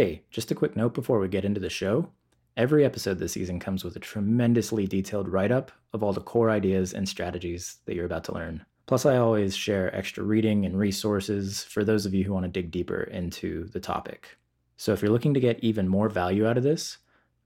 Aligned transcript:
Hey, 0.00 0.22
just 0.30 0.50
a 0.50 0.54
quick 0.54 0.76
note 0.76 0.94
before 0.94 1.18
we 1.18 1.28
get 1.28 1.44
into 1.44 1.60
the 1.60 1.68
show. 1.68 2.08
Every 2.56 2.86
episode 2.86 3.18
this 3.18 3.32
season 3.32 3.60
comes 3.60 3.84
with 3.84 3.96
a 3.96 4.00
tremendously 4.00 4.86
detailed 4.86 5.28
write 5.28 5.52
up 5.52 5.70
of 5.92 6.02
all 6.02 6.14
the 6.14 6.22
core 6.22 6.48
ideas 6.48 6.94
and 6.94 7.06
strategies 7.06 7.76
that 7.84 7.94
you're 7.94 8.06
about 8.06 8.24
to 8.24 8.32
learn. 8.32 8.64
Plus, 8.86 9.04
I 9.04 9.18
always 9.18 9.54
share 9.54 9.94
extra 9.94 10.24
reading 10.24 10.64
and 10.64 10.78
resources 10.78 11.64
for 11.64 11.84
those 11.84 12.06
of 12.06 12.14
you 12.14 12.24
who 12.24 12.32
want 12.32 12.44
to 12.44 12.50
dig 12.50 12.70
deeper 12.70 13.02
into 13.02 13.66
the 13.74 13.78
topic. 13.78 14.38
So 14.78 14.94
if 14.94 15.02
you're 15.02 15.10
looking 15.10 15.34
to 15.34 15.38
get 15.38 15.62
even 15.62 15.86
more 15.86 16.08
value 16.08 16.48
out 16.48 16.56
of 16.56 16.62
this, 16.62 16.96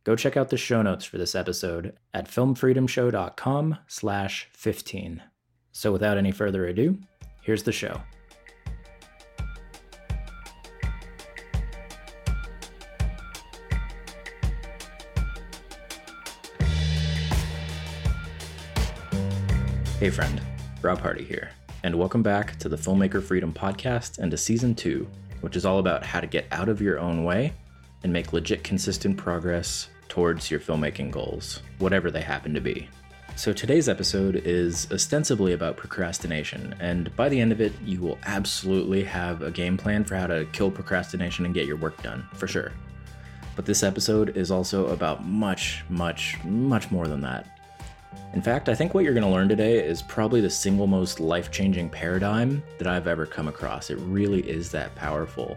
go 0.04 0.14
check 0.14 0.36
out 0.36 0.50
the 0.50 0.56
show 0.56 0.80
notes 0.80 1.04
for 1.04 1.18
this 1.18 1.34
episode 1.34 1.96
at 2.14 2.28
filmfreedomshow.com 2.28 3.78
slash 3.88 4.48
15. 4.52 5.24
So 5.72 5.90
without 5.90 6.18
any 6.18 6.30
further 6.30 6.68
ado, 6.68 6.98
here's 7.42 7.64
the 7.64 7.72
show. 7.72 8.00
Hey 20.04 20.10
friend, 20.10 20.38
Rob 20.82 21.00
Hardy 21.00 21.24
here, 21.24 21.48
and 21.82 21.98
welcome 21.98 22.22
back 22.22 22.58
to 22.58 22.68
the 22.68 22.76
Filmmaker 22.76 23.22
Freedom 23.22 23.54
Podcast 23.54 24.18
and 24.18 24.30
to 24.30 24.36
Season 24.36 24.74
2, 24.74 25.08
which 25.40 25.56
is 25.56 25.64
all 25.64 25.78
about 25.78 26.04
how 26.04 26.20
to 26.20 26.26
get 26.26 26.46
out 26.52 26.68
of 26.68 26.82
your 26.82 26.98
own 26.98 27.24
way 27.24 27.54
and 28.02 28.12
make 28.12 28.34
legit 28.34 28.62
consistent 28.62 29.16
progress 29.16 29.88
towards 30.08 30.50
your 30.50 30.60
filmmaking 30.60 31.10
goals, 31.10 31.62
whatever 31.78 32.10
they 32.10 32.20
happen 32.20 32.52
to 32.52 32.60
be. 32.60 32.86
So 33.36 33.54
today's 33.54 33.88
episode 33.88 34.36
is 34.44 34.92
ostensibly 34.92 35.54
about 35.54 35.78
procrastination, 35.78 36.74
and 36.80 37.16
by 37.16 37.30
the 37.30 37.40
end 37.40 37.50
of 37.50 37.62
it, 37.62 37.72
you 37.82 38.02
will 38.02 38.18
absolutely 38.26 39.04
have 39.04 39.40
a 39.40 39.50
game 39.50 39.78
plan 39.78 40.04
for 40.04 40.16
how 40.16 40.26
to 40.26 40.44
kill 40.52 40.70
procrastination 40.70 41.46
and 41.46 41.54
get 41.54 41.66
your 41.66 41.78
work 41.78 42.02
done, 42.02 42.28
for 42.34 42.46
sure. 42.46 42.72
But 43.56 43.64
this 43.64 43.82
episode 43.82 44.36
is 44.36 44.50
also 44.50 44.88
about 44.88 45.24
much, 45.24 45.82
much, 45.88 46.36
much 46.44 46.90
more 46.90 47.08
than 47.08 47.22
that. 47.22 47.53
In 48.32 48.42
fact, 48.42 48.68
I 48.68 48.74
think 48.74 48.94
what 48.94 49.04
you're 49.04 49.14
going 49.14 49.24
to 49.24 49.30
learn 49.30 49.48
today 49.48 49.78
is 49.78 50.02
probably 50.02 50.40
the 50.40 50.50
single 50.50 50.86
most 50.86 51.20
life 51.20 51.50
changing 51.50 51.88
paradigm 51.88 52.62
that 52.78 52.88
I've 52.88 53.06
ever 53.06 53.26
come 53.26 53.46
across. 53.46 53.90
It 53.90 53.98
really 54.00 54.40
is 54.40 54.70
that 54.72 54.94
powerful. 54.96 55.56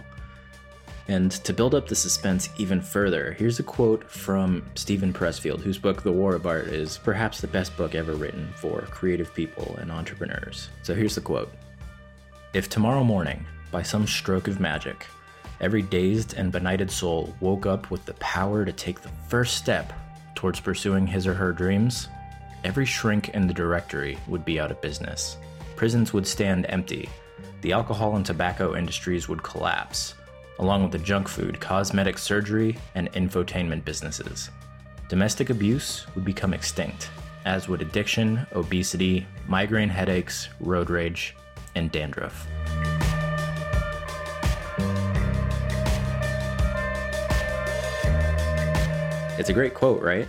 And 1.07 1.31
to 1.31 1.53
build 1.53 1.73
up 1.73 1.87
the 1.87 1.95
suspense 1.95 2.49
even 2.57 2.81
further, 2.81 3.31
here's 3.31 3.59
a 3.59 3.63
quote 3.63 4.03
from 4.09 4.63
Steven 4.75 5.13
Pressfield, 5.13 5.61
whose 5.61 5.77
book 5.77 6.03
The 6.03 6.11
War 6.11 6.35
of 6.35 6.45
Art 6.45 6.67
is 6.67 6.97
perhaps 6.97 7.39
the 7.39 7.47
best 7.47 7.75
book 7.77 7.95
ever 7.95 8.13
written 8.13 8.49
for 8.55 8.81
creative 8.81 9.33
people 9.33 9.77
and 9.79 9.91
entrepreneurs. 9.91 10.69
So 10.83 10.93
here's 10.93 11.15
the 11.15 11.21
quote 11.21 11.51
If 12.53 12.67
tomorrow 12.67 13.05
morning, 13.05 13.45
by 13.71 13.83
some 13.83 14.05
stroke 14.05 14.49
of 14.49 14.59
magic, 14.59 15.05
every 15.61 15.81
dazed 15.81 16.33
and 16.33 16.51
benighted 16.51 16.91
soul 16.91 17.33
woke 17.39 17.65
up 17.65 17.89
with 17.89 18.05
the 18.05 18.13
power 18.15 18.65
to 18.65 18.73
take 18.73 19.01
the 19.01 19.11
first 19.29 19.55
step 19.55 19.93
towards 20.35 20.59
pursuing 20.59 21.07
his 21.07 21.25
or 21.25 21.33
her 21.33 21.53
dreams, 21.53 22.09
every 22.63 22.85
shrink 22.85 23.29
in 23.29 23.47
the 23.47 23.53
directory 23.53 24.17
would 24.27 24.45
be 24.45 24.59
out 24.59 24.71
of 24.71 24.81
business. 24.81 25.37
Prisons 25.75 26.13
would 26.13 26.25
stand 26.25 26.65
empty. 26.69 27.09
The 27.61 27.73
alcohol 27.73 28.15
and 28.15 28.25
tobacco 28.25 28.75
industries 28.75 29.29
would 29.29 29.43
collapse, 29.43 30.15
along 30.59 30.83
with 30.83 30.91
the 30.91 30.99
junk 30.99 31.27
food, 31.27 31.59
cosmetic 31.59 32.17
surgery, 32.17 32.77
and 32.95 33.11
infotainment 33.13 33.85
businesses. 33.85 34.49
Domestic 35.09 35.49
abuse 35.49 36.05
would 36.15 36.25
become 36.25 36.53
extinct, 36.53 37.09
as 37.45 37.67
would 37.67 37.81
addiction, 37.81 38.45
obesity, 38.53 39.25
migraine 39.47 39.89
headaches, 39.89 40.49
road 40.59 40.89
rage, 40.89 41.35
and 41.75 41.91
dandruff. 41.91 42.47
It's 49.39 49.49
a 49.49 49.53
great 49.53 49.75
quote, 49.75 50.01
right? 50.01 50.27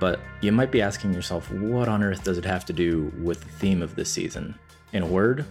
But 0.00 0.18
you 0.40 0.50
might 0.50 0.70
be 0.70 0.80
asking 0.80 1.12
yourself, 1.12 1.50
what 1.52 1.86
on 1.86 2.02
earth 2.02 2.24
does 2.24 2.38
it 2.38 2.44
have 2.46 2.64
to 2.64 2.72
do 2.72 3.12
with 3.22 3.42
the 3.42 3.50
theme 3.50 3.82
of 3.82 3.94
this 3.94 4.10
season? 4.10 4.58
In 4.94 5.02
a 5.02 5.06
word, 5.06 5.44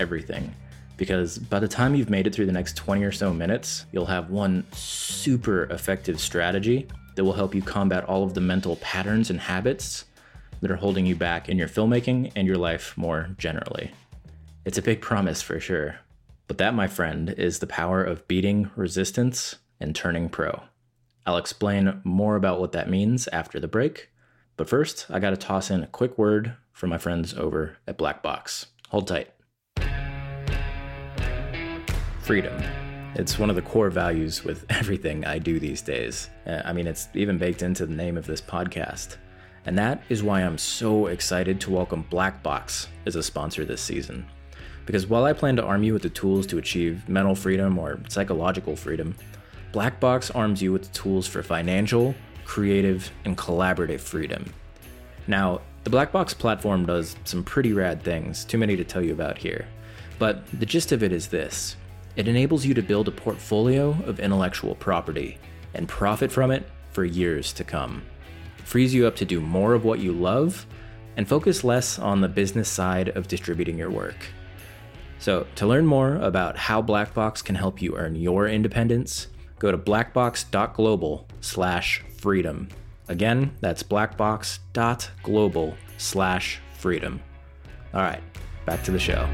everything. 0.00 0.52
Because 0.96 1.38
by 1.38 1.60
the 1.60 1.68
time 1.68 1.94
you've 1.94 2.10
made 2.10 2.26
it 2.26 2.34
through 2.34 2.46
the 2.46 2.52
next 2.52 2.76
20 2.76 3.04
or 3.04 3.12
so 3.12 3.32
minutes, 3.32 3.86
you'll 3.92 4.06
have 4.06 4.28
one 4.28 4.66
super 4.72 5.64
effective 5.64 6.18
strategy 6.18 6.88
that 7.14 7.22
will 7.22 7.32
help 7.32 7.54
you 7.54 7.62
combat 7.62 8.04
all 8.04 8.24
of 8.24 8.34
the 8.34 8.40
mental 8.40 8.76
patterns 8.76 9.30
and 9.30 9.40
habits 9.40 10.06
that 10.60 10.70
are 10.70 10.76
holding 10.76 11.06
you 11.06 11.14
back 11.14 11.48
in 11.48 11.56
your 11.56 11.68
filmmaking 11.68 12.32
and 12.34 12.48
your 12.48 12.58
life 12.58 12.96
more 12.96 13.30
generally. 13.38 13.92
It's 14.64 14.78
a 14.78 14.82
big 14.82 15.00
promise 15.00 15.42
for 15.42 15.60
sure. 15.60 16.00
But 16.48 16.58
that, 16.58 16.74
my 16.74 16.88
friend, 16.88 17.30
is 17.30 17.60
the 17.60 17.66
power 17.68 18.02
of 18.02 18.26
beating 18.26 18.70
resistance 18.74 19.56
and 19.78 19.94
turning 19.94 20.28
pro. 20.28 20.62
I'll 21.26 21.38
explain 21.38 22.00
more 22.04 22.36
about 22.36 22.60
what 22.60 22.70
that 22.72 22.88
means 22.88 23.26
after 23.32 23.58
the 23.58 23.66
break. 23.66 24.10
But 24.56 24.68
first, 24.68 25.06
I 25.10 25.18
gotta 25.18 25.36
toss 25.36 25.72
in 25.72 25.82
a 25.82 25.88
quick 25.88 26.16
word 26.16 26.54
from 26.72 26.90
my 26.90 26.98
friends 26.98 27.34
over 27.34 27.78
at 27.88 27.98
Blackbox. 27.98 28.66
Hold 28.90 29.08
tight. 29.08 29.30
Freedom. 32.20 32.62
It's 33.16 33.40
one 33.40 33.50
of 33.50 33.56
the 33.56 33.62
core 33.62 33.90
values 33.90 34.44
with 34.44 34.66
everything 34.70 35.24
I 35.24 35.40
do 35.40 35.58
these 35.58 35.82
days. 35.82 36.30
Uh, 36.46 36.62
I 36.64 36.72
mean, 36.72 36.86
it's 36.86 37.08
even 37.14 37.38
baked 37.38 37.62
into 37.62 37.86
the 37.86 37.94
name 37.94 38.16
of 38.16 38.26
this 38.26 38.40
podcast. 38.40 39.16
And 39.64 39.76
that 39.78 40.02
is 40.08 40.22
why 40.22 40.42
I'm 40.42 40.58
so 40.58 41.06
excited 41.06 41.60
to 41.62 41.72
welcome 41.72 42.06
Blackbox 42.08 42.86
as 43.04 43.16
a 43.16 43.22
sponsor 43.22 43.64
this 43.64 43.80
season. 43.80 44.26
Because 44.84 45.08
while 45.08 45.24
I 45.24 45.32
plan 45.32 45.56
to 45.56 45.64
arm 45.64 45.82
you 45.82 45.92
with 45.92 46.02
the 46.02 46.08
tools 46.08 46.46
to 46.46 46.58
achieve 46.58 47.08
mental 47.08 47.34
freedom 47.34 47.76
or 47.78 47.98
psychological 48.08 48.76
freedom, 48.76 49.16
Blackbox 49.76 50.34
arms 50.34 50.62
you 50.62 50.72
with 50.72 50.90
tools 50.94 51.26
for 51.26 51.42
financial, 51.42 52.14
creative, 52.46 53.10
and 53.26 53.36
collaborative 53.36 54.00
freedom. 54.00 54.50
Now, 55.26 55.60
the 55.84 55.90
Blackbox 55.90 56.38
platform 56.38 56.86
does 56.86 57.14
some 57.24 57.44
pretty 57.44 57.74
rad 57.74 58.02
things, 58.02 58.46
too 58.46 58.56
many 58.56 58.74
to 58.76 58.84
tell 58.84 59.02
you 59.02 59.12
about 59.12 59.36
here. 59.36 59.68
But 60.18 60.46
the 60.58 60.64
gist 60.64 60.92
of 60.92 61.02
it 61.02 61.12
is 61.12 61.28
this 61.28 61.76
it 62.16 62.26
enables 62.26 62.64
you 62.64 62.72
to 62.72 62.80
build 62.80 63.06
a 63.06 63.10
portfolio 63.10 63.90
of 64.06 64.18
intellectual 64.18 64.74
property 64.76 65.36
and 65.74 65.86
profit 65.86 66.32
from 66.32 66.50
it 66.50 66.66
for 66.92 67.04
years 67.04 67.52
to 67.52 67.62
come. 67.62 68.02
It 68.58 68.64
frees 68.64 68.94
you 68.94 69.06
up 69.06 69.16
to 69.16 69.26
do 69.26 69.42
more 69.42 69.74
of 69.74 69.84
what 69.84 69.98
you 69.98 70.12
love 70.12 70.64
and 71.18 71.28
focus 71.28 71.64
less 71.64 71.98
on 71.98 72.22
the 72.22 72.28
business 72.28 72.70
side 72.70 73.10
of 73.10 73.28
distributing 73.28 73.76
your 73.76 73.90
work. 73.90 74.16
So, 75.18 75.46
to 75.56 75.66
learn 75.66 75.84
more 75.84 76.16
about 76.16 76.56
how 76.56 76.80
Blackbox 76.80 77.44
can 77.44 77.56
help 77.56 77.82
you 77.82 77.94
earn 77.94 78.16
your 78.16 78.48
independence, 78.48 79.26
go 79.58 79.70
to 79.70 79.78
blackbox.global 79.78 81.26
slash 81.40 82.04
freedom. 82.18 82.68
Again, 83.08 83.52
that's 83.60 83.82
blackbox.global 83.82 85.76
slash 85.98 86.60
freedom. 86.78 87.20
All 87.94 88.02
right, 88.02 88.22
back 88.64 88.82
to 88.84 88.90
the 88.90 88.98
show. 88.98 89.28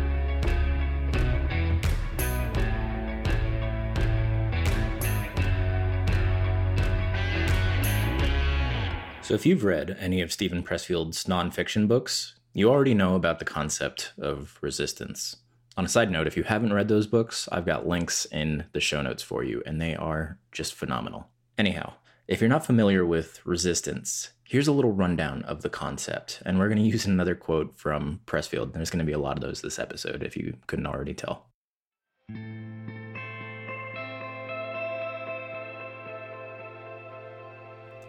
So, 9.22 9.34
if 9.34 9.46
you've 9.46 9.64
read 9.64 9.96
any 9.98 10.20
of 10.20 10.32
Steven 10.32 10.62
Pressfield's 10.62 11.24
nonfiction 11.24 11.88
books, 11.88 12.34
you 12.52 12.68
already 12.68 12.92
know 12.92 13.14
about 13.14 13.38
the 13.38 13.46
concept 13.46 14.12
of 14.18 14.58
resistance. 14.60 15.36
On 15.74 15.86
a 15.86 15.88
side 15.88 16.10
note, 16.10 16.26
if 16.26 16.36
you 16.36 16.42
haven't 16.42 16.74
read 16.74 16.88
those 16.88 17.06
books, 17.06 17.48
I've 17.50 17.64
got 17.64 17.88
links 17.88 18.26
in 18.26 18.64
the 18.72 18.80
show 18.80 19.00
notes 19.00 19.22
for 19.22 19.42
you, 19.42 19.62
and 19.64 19.80
they 19.80 19.96
are 19.96 20.38
just 20.50 20.74
phenomenal. 20.74 21.28
Anyhow, 21.56 21.94
if 22.28 22.42
you're 22.42 22.50
not 22.50 22.66
familiar 22.66 23.06
with 23.06 23.40
resistance, 23.46 24.32
here's 24.44 24.68
a 24.68 24.72
little 24.72 24.92
rundown 24.92 25.42
of 25.44 25.62
the 25.62 25.70
concept, 25.70 26.42
and 26.44 26.58
we're 26.58 26.68
going 26.68 26.76
to 26.82 26.84
use 26.84 27.06
another 27.06 27.34
quote 27.34 27.74
from 27.74 28.20
Pressfield. 28.26 28.74
There's 28.74 28.90
going 28.90 28.98
to 28.98 29.06
be 29.06 29.12
a 29.12 29.18
lot 29.18 29.38
of 29.38 29.42
those 29.42 29.62
this 29.62 29.78
episode, 29.78 30.22
if 30.22 30.36
you 30.36 30.58
couldn't 30.66 30.86
already 30.86 31.14
tell. 31.14 31.46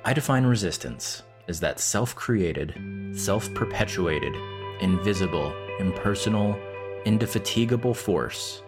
I 0.06 0.12
define 0.14 0.46
resistance 0.46 1.24
as 1.48 1.62
that 1.62 1.80
self 1.80 2.14
created, 2.14 2.76
self 3.16 3.54
perpetuated, 3.54 4.36
invisible, 4.82 5.56
impersonal, 5.80 6.60
indefatigable 7.06 7.94
force 7.94 8.62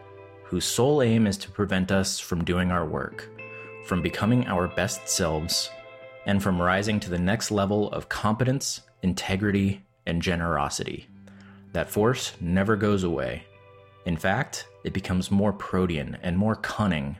whose 0.43 0.65
sole 0.65 1.01
aim 1.01 1.25
is 1.25 1.37
to 1.37 1.51
prevent 1.51 1.91
us 1.91 2.19
from 2.19 2.43
doing 2.43 2.71
our 2.71 2.85
work, 2.85 3.29
from 3.85 4.01
becoming 4.01 4.45
our 4.47 4.67
best 4.67 5.09
selves, 5.09 5.69
and 6.27 6.41
from 6.41 6.61
rising 6.61 6.99
to 6.99 7.09
the 7.09 7.19
next 7.19 7.51
level 7.51 7.91
of 7.91 8.09
competence, 8.09 8.81
integrity, 9.01 9.83
and 10.05 10.21
generosity. 10.21 11.07
That 11.73 11.89
force 11.89 12.33
never 12.39 12.75
goes 12.75 13.03
away. 13.03 13.43
In 14.05 14.15
fact, 14.15 14.67
it 14.83 14.93
becomes 14.93 15.31
more 15.31 15.51
protean 15.51 16.17
and 16.21 16.37
more 16.37 16.55
cunning 16.55 17.17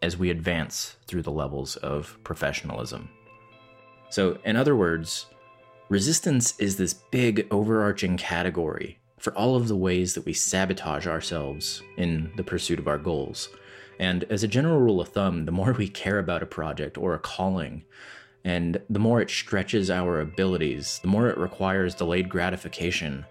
as 0.00 0.16
we 0.16 0.30
advance 0.30 0.96
through 1.06 1.22
the 1.22 1.32
levels 1.32 1.76
of 1.76 2.16
professionalism. 2.22 3.10
So, 4.10 4.38
in 4.44 4.56
other 4.56 4.76
words, 4.76 5.26
resistance 5.88 6.58
is 6.58 6.76
this 6.76 6.94
big 6.94 7.48
overarching 7.50 8.16
category 8.16 8.99
for 9.20 9.34
all 9.34 9.54
of 9.54 9.68
the 9.68 9.76
ways 9.76 10.14
that 10.14 10.24
we 10.24 10.32
sabotage 10.32 11.06
ourselves 11.06 11.82
in 11.98 12.32
the 12.36 12.42
pursuit 12.42 12.78
of 12.78 12.88
our 12.88 12.98
goals. 12.98 13.50
And 13.98 14.24
as 14.24 14.42
a 14.42 14.48
general 14.48 14.80
rule 14.80 14.98
of 14.98 15.08
thumb, 15.08 15.44
the 15.44 15.52
more 15.52 15.72
we 15.72 15.88
care 15.88 16.18
about 16.18 16.42
a 16.42 16.46
project 16.46 16.96
or 16.96 17.12
a 17.14 17.18
calling, 17.18 17.84
and 18.44 18.80
the 18.88 18.98
more 18.98 19.20
it 19.20 19.28
stretches 19.28 19.90
our 19.90 20.20
abilities, 20.20 21.00
the 21.02 21.08
more 21.08 21.28
it 21.28 21.36
requires 21.36 21.94
delayed 21.94 22.30
gratification, 22.30 23.26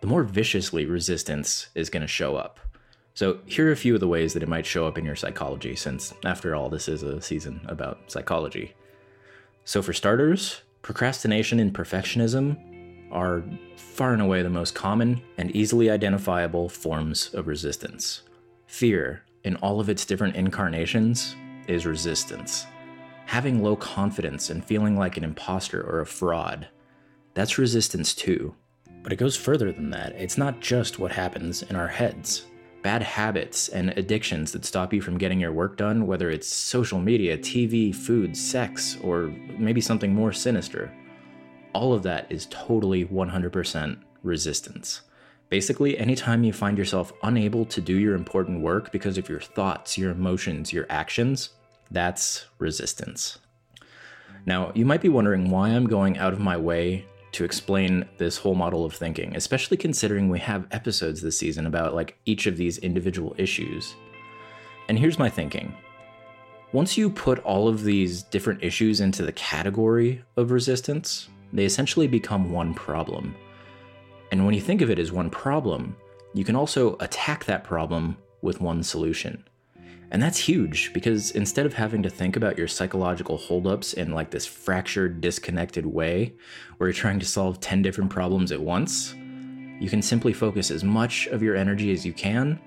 the 0.00 0.06
more 0.06 0.22
viciously 0.22 0.86
resistance 0.86 1.68
is 1.74 1.90
going 1.90 2.02
to 2.02 2.06
show 2.06 2.36
up. 2.36 2.60
So, 3.12 3.40
here 3.46 3.68
are 3.68 3.72
a 3.72 3.76
few 3.76 3.94
of 3.94 4.00
the 4.00 4.06
ways 4.06 4.32
that 4.32 4.42
it 4.44 4.48
might 4.48 4.64
show 4.64 4.86
up 4.86 4.96
in 4.96 5.04
your 5.04 5.16
psychology, 5.16 5.74
since, 5.74 6.14
after 6.24 6.54
all, 6.54 6.70
this 6.70 6.86
is 6.86 7.02
a 7.02 7.20
season 7.20 7.60
about 7.66 7.98
psychology. 8.06 8.74
So, 9.64 9.82
for 9.82 9.92
starters, 9.92 10.62
procrastination 10.82 11.58
and 11.58 11.74
perfectionism 11.74 12.69
are 13.10 13.42
far 13.76 14.12
and 14.12 14.22
away 14.22 14.42
the 14.42 14.50
most 14.50 14.74
common 14.74 15.20
and 15.38 15.54
easily 15.54 15.90
identifiable 15.90 16.68
forms 16.68 17.34
of 17.34 17.46
resistance. 17.46 18.22
Fear, 18.66 19.22
in 19.44 19.56
all 19.56 19.80
of 19.80 19.88
its 19.88 20.04
different 20.04 20.36
incarnations, 20.36 21.34
is 21.66 21.86
resistance. 21.86 22.66
Having 23.26 23.62
low 23.62 23.76
confidence 23.76 24.50
and 24.50 24.64
feeling 24.64 24.96
like 24.96 25.16
an 25.16 25.24
imposter 25.24 25.80
or 25.82 26.00
a 26.00 26.06
fraud, 26.06 26.68
that's 27.34 27.58
resistance 27.58 28.14
too. 28.14 28.54
But 29.02 29.12
it 29.12 29.16
goes 29.16 29.36
further 29.36 29.72
than 29.72 29.90
that. 29.90 30.12
It's 30.12 30.36
not 30.36 30.60
just 30.60 30.98
what 30.98 31.12
happens 31.12 31.62
in 31.62 31.76
our 31.76 31.88
heads. 31.88 32.46
Bad 32.82 33.02
habits 33.02 33.68
and 33.68 33.90
addictions 33.90 34.52
that 34.52 34.64
stop 34.64 34.92
you 34.92 35.00
from 35.00 35.18
getting 35.18 35.40
your 35.40 35.52
work 35.52 35.76
done, 35.76 36.06
whether 36.06 36.30
it's 36.30 36.48
social 36.48 36.98
media, 36.98 37.36
TV, 37.36 37.94
food, 37.94 38.36
sex, 38.36 38.98
or 39.02 39.32
maybe 39.58 39.80
something 39.80 40.14
more 40.14 40.32
sinister. 40.32 40.92
All 41.72 41.92
of 41.92 42.02
that 42.02 42.26
is 42.30 42.46
totally 42.50 43.04
100% 43.04 43.98
resistance. 44.22 45.02
Basically, 45.48 45.98
anytime 45.98 46.44
you 46.44 46.52
find 46.52 46.78
yourself 46.78 47.12
unable 47.22 47.64
to 47.66 47.80
do 47.80 47.96
your 47.96 48.14
important 48.14 48.60
work 48.60 48.92
because 48.92 49.18
of 49.18 49.28
your 49.28 49.40
thoughts, 49.40 49.98
your 49.98 50.10
emotions, 50.10 50.72
your 50.72 50.86
actions, 50.88 51.50
that's 51.90 52.46
resistance. 52.58 53.38
Now, 54.46 54.72
you 54.74 54.86
might 54.86 55.00
be 55.00 55.08
wondering 55.08 55.50
why 55.50 55.70
I'm 55.70 55.86
going 55.86 56.18
out 56.18 56.32
of 56.32 56.40
my 56.40 56.56
way 56.56 57.04
to 57.32 57.44
explain 57.44 58.08
this 58.18 58.36
whole 58.36 58.54
model 58.54 58.84
of 58.84 58.94
thinking, 58.94 59.36
especially 59.36 59.76
considering 59.76 60.28
we 60.28 60.38
have 60.40 60.66
episodes 60.70 61.20
this 61.20 61.38
season 61.38 61.66
about 61.66 61.94
like 61.94 62.16
each 62.24 62.46
of 62.46 62.56
these 62.56 62.78
individual 62.78 63.34
issues. 63.38 63.94
And 64.88 64.98
here's 64.98 65.18
my 65.18 65.28
thinking. 65.28 65.74
Once 66.72 66.96
you 66.96 67.10
put 67.10 67.40
all 67.40 67.68
of 67.68 67.82
these 67.82 68.22
different 68.22 68.62
issues 68.62 69.00
into 69.00 69.24
the 69.24 69.32
category 69.32 70.22
of 70.36 70.50
resistance, 70.52 71.28
they 71.52 71.64
essentially 71.64 72.06
become 72.06 72.50
one 72.50 72.74
problem. 72.74 73.34
And 74.30 74.44
when 74.44 74.54
you 74.54 74.60
think 74.60 74.80
of 74.80 74.90
it 74.90 74.98
as 74.98 75.10
one 75.10 75.30
problem, 75.30 75.96
you 76.34 76.44
can 76.44 76.56
also 76.56 76.96
attack 77.00 77.44
that 77.44 77.64
problem 77.64 78.16
with 78.42 78.60
one 78.60 78.82
solution. 78.82 79.44
And 80.12 80.20
that's 80.20 80.38
huge 80.38 80.92
because 80.92 81.30
instead 81.32 81.66
of 81.66 81.74
having 81.74 82.02
to 82.02 82.10
think 82.10 82.36
about 82.36 82.58
your 82.58 82.66
psychological 82.66 83.36
holdups 83.36 83.92
in 83.92 84.12
like 84.12 84.30
this 84.30 84.46
fractured, 84.46 85.20
disconnected 85.20 85.86
way 85.86 86.34
where 86.76 86.88
you're 86.88 86.94
trying 86.94 87.20
to 87.20 87.26
solve 87.26 87.60
10 87.60 87.82
different 87.82 88.10
problems 88.10 88.50
at 88.50 88.60
once, 88.60 89.14
you 89.80 89.88
can 89.88 90.02
simply 90.02 90.32
focus 90.32 90.70
as 90.70 90.82
much 90.82 91.26
of 91.28 91.42
your 91.42 91.56
energy 91.56 91.92
as 91.92 92.04
you 92.04 92.12
can 92.12 92.58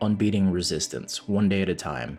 on 0.00 0.14
beating 0.14 0.50
resistance 0.50 1.28
one 1.28 1.48
day 1.48 1.62
at 1.62 1.68
a 1.68 1.74
time. 1.74 2.18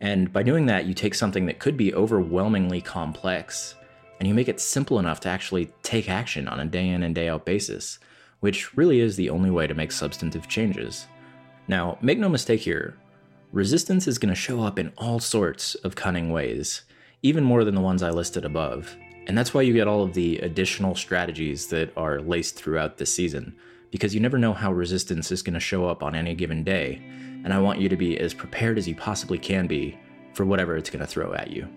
And 0.00 0.32
by 0.32 0.42
doing 0.42 0.66
that, 0.66 0.86
you 0.86 0.94
take 0.94 1.14
something 1.14 1.46
that 1.46 1.58
could 1.58 1.76
be 1.76 1.94
overwhelmingly 1.94 2.80
complex 2.80 3.74
and 4.18 4.28
you 4.28 4.34
make 4.34 4.48
it 4.48 4.60
simple 4.60 4.98
enough 4.98 5.20
to 5.20 5.28
actually 5.28 5.72
take 5.82 6.08
action 6.08 6.48
on 6.48 6.60
a 6.60 6.64
day 6.64 6.88
in 6.88 7.02
and 7.02 7.14
day 7.14 7.28
out 7.28 7.44
basis, 7.44 7.98
which 8.40 8.76
really 8.76 9.00
is 9.00 9.16
the 9.16 9.30
only 9.30 9.50
way 9.50 9.66
to 9.66 9.74
make 9.74 9.92
substantive 9.92 10.48
changes. 10.48 11.06
Now, 11.66 11.98
make 12.02 12.18
no 12.18 12.28
mistake 12.28 12.60
here, 12.60 12.96
resistance 13.52 14.06
is 14.06 14.18
going 14.18 14.32
to 14.32 14.40
show 14.40 14.62
up 14.62 14.78
in 14.78 14.92
all 14.98 15.20
sorts 15.20 15.74
of 15.76 15.94
cunning 15.94 16.30
ways, 16.30 16.82
even 17.22 17.42
more 17.44 17.64
than 17.64 17.74
the 17.74 17.80
ones 17.80 18.02
I 18.02 18.10
listed 18.10 18.44
above. 18.44 18.96
And 19.26 19.38
that's 19.38 19.54
why 19.54 19.62
you 19.62 19.72
get 19.72 19.88
all 19.88 20.02
of 20.02 20.12
the 20.12 20.38
additional 20.38 20.94
strategies 20.94 21.68
that 21.68 21.90
are 21.96 22.20
laced 22.20 22.56
throughout 22.56 22.98
this 22.98 23.14
season, 23.14 23.56
because 23.90 24.14
you 24.14 24.20
never 24.20 24.38
know 24.38 24.52
how 24.52 24.72
resistance 24.72 25.32
is 25.32 25.42
going 25.42 25.54
to 25.54 25.60
show 25.60 25.86
up 25.86 26.02
on 26.02 26.14
any 26.14 26.34
given 26.34 26.64
day, 26.64 27.00
and 27.44 27.52
I 27.52 27.60
want 27.60 27.80
you 27.80 27.88
to 27.88 27.96
be 27.96 28.18
as 28.18 28.34
prepared 28.34 28.76
as 28.76 28.86
you 28.86 28.94
possibly 28.94 29.38
can 29.38 29.66
be 29.66 29.98
for 30.34 30.44
whatever 30.44 30.76
it's 30.76 30.90
going 30.90 31.00
to 31.00 31.06
throw 31.06 31.32
at 31.32 31.50
you. 31.50 31.68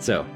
So, 0.00 0.26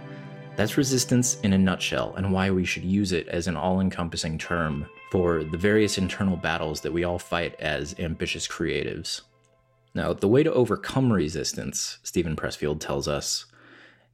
that's 0.57 0.77
resistance 0.77 1.41
in 1.41 1.55
a 1.55 1.59
nutshell, 1.59 2.15
and 2.17 2.33
why 2.33 2.51
we 2.51 2.67
should 2.67 2.85
use 2.85 3.13
it 3.13 3.27
as 3.29 3.47
an 3.47 3.57
all 3.57 3.81
encompassing 3.81 4.37
term 4.37 4.87
for 5.11 5.43
the 5.43 5.57
various 5.57 5.97
internal 5.97 6.37
battles 6.37 6.83
that 6.83 6.93
we 6.93 7.03
all 7.03 7.19
fight 7.19 7.59
as 7.59 7.99
ambitious 7.99 8.47
creatives. 8.47 9.23
Now, 9.95 10.13
the 10.13 10.29
way 10.29 10.43
to 10.43 10.53
overcome 10.53 11.11
resistance, 11.11 11.99
Steven 12.03 12.37
Pressfield 12.37 12.79
tells 12.79 13.09
us, 13.09 13.47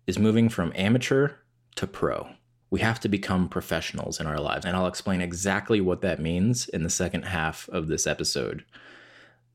is 0.07 0.19
moving 0.21 0.49
from 0.49 0.73
amateur 0.77 1.33
to 1.75 1.87
pro. 1.87 2.29
We 2.71 2.81
have 2.81 3.01
to 3.01 3.09
become 3.09 3.49
professionals 3.49 4.21
in 4.21 4.27
our 4.27 4.39
lives, 4.39 4.65
and 4.65 4.77
I'll 4.77 4.87
explain 4.87 5.21
exactly 5.21 5.81
what 5.81 6.01
that 6.03 6.21
means 6.21 6.69
in 6.69 6.85
the 6.85 6.91
second 6.91 7.25
half 7.25 7.69
of 7.71 7.89
this 7.89 8.07
episode. 8.07 8.65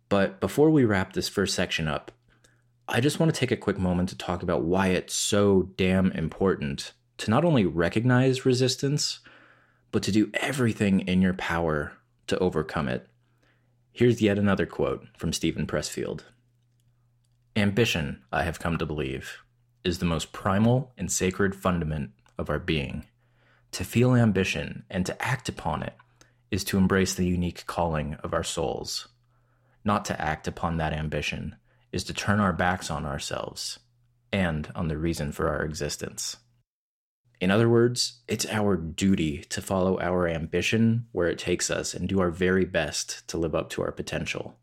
But 0.10 0.42
before 0.42 0.70
we 0.70 0.84
wrap 0.84 1.14
this 1.14 1.30
first 1.30 1.56
section 1.56 1.88
up, 1.88 2.12
I 2.88 3.00
just 3.00 3.20
want 3.20 3.34
to 3.34 3.40
take 3.40 3.52
a 3.52 3.58
quick 3.58 3.80
moment 3.80 4.10
to 4.10 4.18
talk 4.18 4.44
about 4.44 4.64
why 4.64 4.88
it's 4.90 5.16
so 5.16 5.70
damn 5.76 6.12
important 6.12 6.94
to 7.18 7.32
not 7.32 7.44
only 7.44 7.66
recognize 7.66 8.46
resistance, 8.46 9.22
but 9.92 10.04
to 10.04 10.12
do 10.12 10.30
everything 10.36 11.00
in 11.00 11.22
your 11.22 11.34
power 11.34 11.94
to 12.28 12.38
overcome 12.38 12.88
it. 12.88 13.08
Here's 13.92 14.22
yet 14.22 14.38
another 14.38 14.68
quote 14.68 15.08
from 15.18 15.34
Steven 15.34 15.66
Pressfield 15.66 16.24
Ambition, 17.56 18.22
I 18.32 18.44
have 18.44 18.60
come 18.60 18.78
to 18.78 18.86
believe, 18.86 19.40
is 19.84 19.98
the 19.98 20.06
most 20.06 20.32
primal 20.32 20.92
and 20.96 21.12
sacred 21.12 21.56
fundament 21.56 22.12
of 22.38 22.52
our 22.52 22.60
being. 22.60 23.06
To 23.72 23.84
feel 23.84 24.14
ambition 24.14 24.84
and 24.92 25.06
to 25.08 25.20
act 25.24 25.50
upon 25.50 25.82
it 25.82 25.96
is 26.52 26.64
to 26.66 26.78
embrace 26.78 27.16
the 27.16 27.26
unique 27.26 27.66
calling 27.66 28.16
of 28.16 28.34
our 28.34 28.44
souls. 28.44 29.08
Not 29.84 30.06
to 30.06 30.22
act 30.22 30.48
upon 30.48 30.78
that 30.78 30.94
ambition 30.94 31.56
is 31.96 32.04
to 32.04 32.14
turn 32.14 32.42
our 32.42 32.52
backs 32.52 32.92
on 32.92 33.06
ourselves 33.06 33.80
and 34.30 34.70
on 34.76 34.90
the 34.90 34.98
reason 34.98 35.32
for 35.32 35.48
our 35.48 35.64
existence. 35.64 36.36
In 37.40 37.50
other 37.50 37.70
words, 37.70 38.20
it's 38.28 38.46
our 38.48 38.76
duty 38.76 39.46
to 39.48 39.62
follow 39.62 39.98
our 40.02 40.28
ambition 40.28 41.08
where 41.14 41.30
it 41.30 41.40
takes 41.40 41.72
us 41.72 41.94
and 41.94 42.10
do 42.10 42.20
our 42.20 42.32
very 42.32 42.66
best 42.66 43.26
to 43.30 43.38
live 43.38 43.56
up 43.56 43.70
to 43.70 43.82
our 43.82 43.94
potential. 43.94 44.58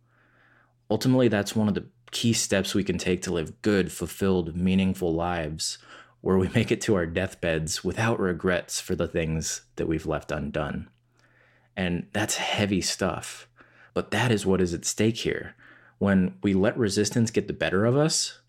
Ultimately, 0.91 1.29
that's 1.29 1.57
one 1.57 1.69
of 1.69 1.75
the 1.75 1.87
key 2.11 2.35
steps 2.35 2.75
we 2.75 2.85
can 2.85 2.99
take 2.99 3.23
to 3.23 3.33
live 3.33 3.62
good, 3.62 3.91
fulfilled, 3.91 4.55
meaningful 4.55 5.15
lives 5.15 5.79
where 6.21 6.37
we 6.37 6.49
make 6.55 6.71
it 6.71 6.83
to 6.83 6.95
our 6.97 7.07
deathbeds 7.07 7.83
without 7.83 8.21
regrets 8.21 8.79
for 8.79 8.95
the 8.95 9.09
things 9.09 9.62
that 9.77 9.89
we've 9.89 10.07
left 10.07 10.31
undone. 10.31 10.91
And 11.79 12.09
that's 12.12 12.37
heavy 12.37 12.83
stuff. 12.83 13.49
But 13.95 14.11
that 14.11 14.31
is 14.31 14.45
what 14.45 14.61
is 14.61 14.75
at 14.75 14.85
stake 14.85 15.17
here 15.17 15.55
when 16.02 16.35
we 16.42 16.52
let 16.52 16.76
resistance 16.76 17.30
get 17.30 17.47
the 17.47 17.52
better 17.52 17.85
of 17.85 17.97
us, 17.97 18.40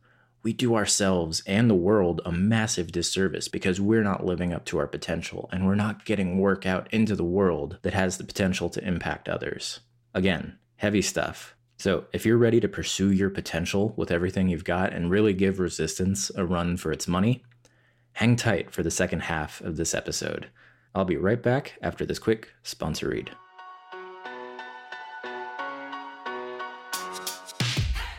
we 0.41 0.51
do 0.51 0.73
ourselves 0.73 1.43
and 1.45 1.69
the 1.69 1.75
world 1.75 2.19
a 2.25 2.31
massive 2.31 2.91
disservice 2.91 3.47
because 3.47 3.79
we're 3.79 4.01
not 4.01 4.25
living 4.25 4.51
up 4.51 4.65
to 4.65 4.79
our 4.79 4.87
potential 4.87 5.49
and 5.51 5.63
we're 5.63 5.75
not 5.75 6.03
getting 6.03 6.39
work 6.39 6.65
out 6.65 6.91
into 6.91 7.15
the 7.15 7.23
world 7.23 7.77
that 7.83 7.93
has 7.93 8.17
the 8.17 8.23
potential 8.23 8.71
to 8.71 8.83
impact 8.83 9.29
others. 9.29 9.81
Again, 10.15 10.57
heavy 10.77 11.03
stuff. 11.03 11.55
So, 11.77 12.05
if 12.11 12.25
you're 12.25 12.39
ready 12.39 12.59
to 12.59 12.67
pursue 12.67 13.11
your 13.11 13.29
potential 13.29 13.93
with 13.97 14.09
everything 14.09 14.47
you've 14.47 14.63
got 14.63 14.91
and 14.91 15.11
really 15.11 15.33
give 15.33 15.59
resistance 15.59 16.31
a 16.35 16.43
run 16.43 16.75
for 16.75 16.91
its 16.91 17.07
money, 17.07 17.43
hang 18.13 18.35
tight 18.35 18.71
for 18.71 18.81
the 18.81 18.89
second 18.89 19.19
half 19.19 19.61
of 19.61 19.77
this 19.77 19.93
episode. 19.93 20.47
I'll 20.95 21.05
be 21.05 21.17
right 21.17 21.41
back 21.41 21.77
after 21.83 22.03
this 22.03 22.17
quick 22.17 22.49
sponsor 22.63 23.09
read. 23.09 23.29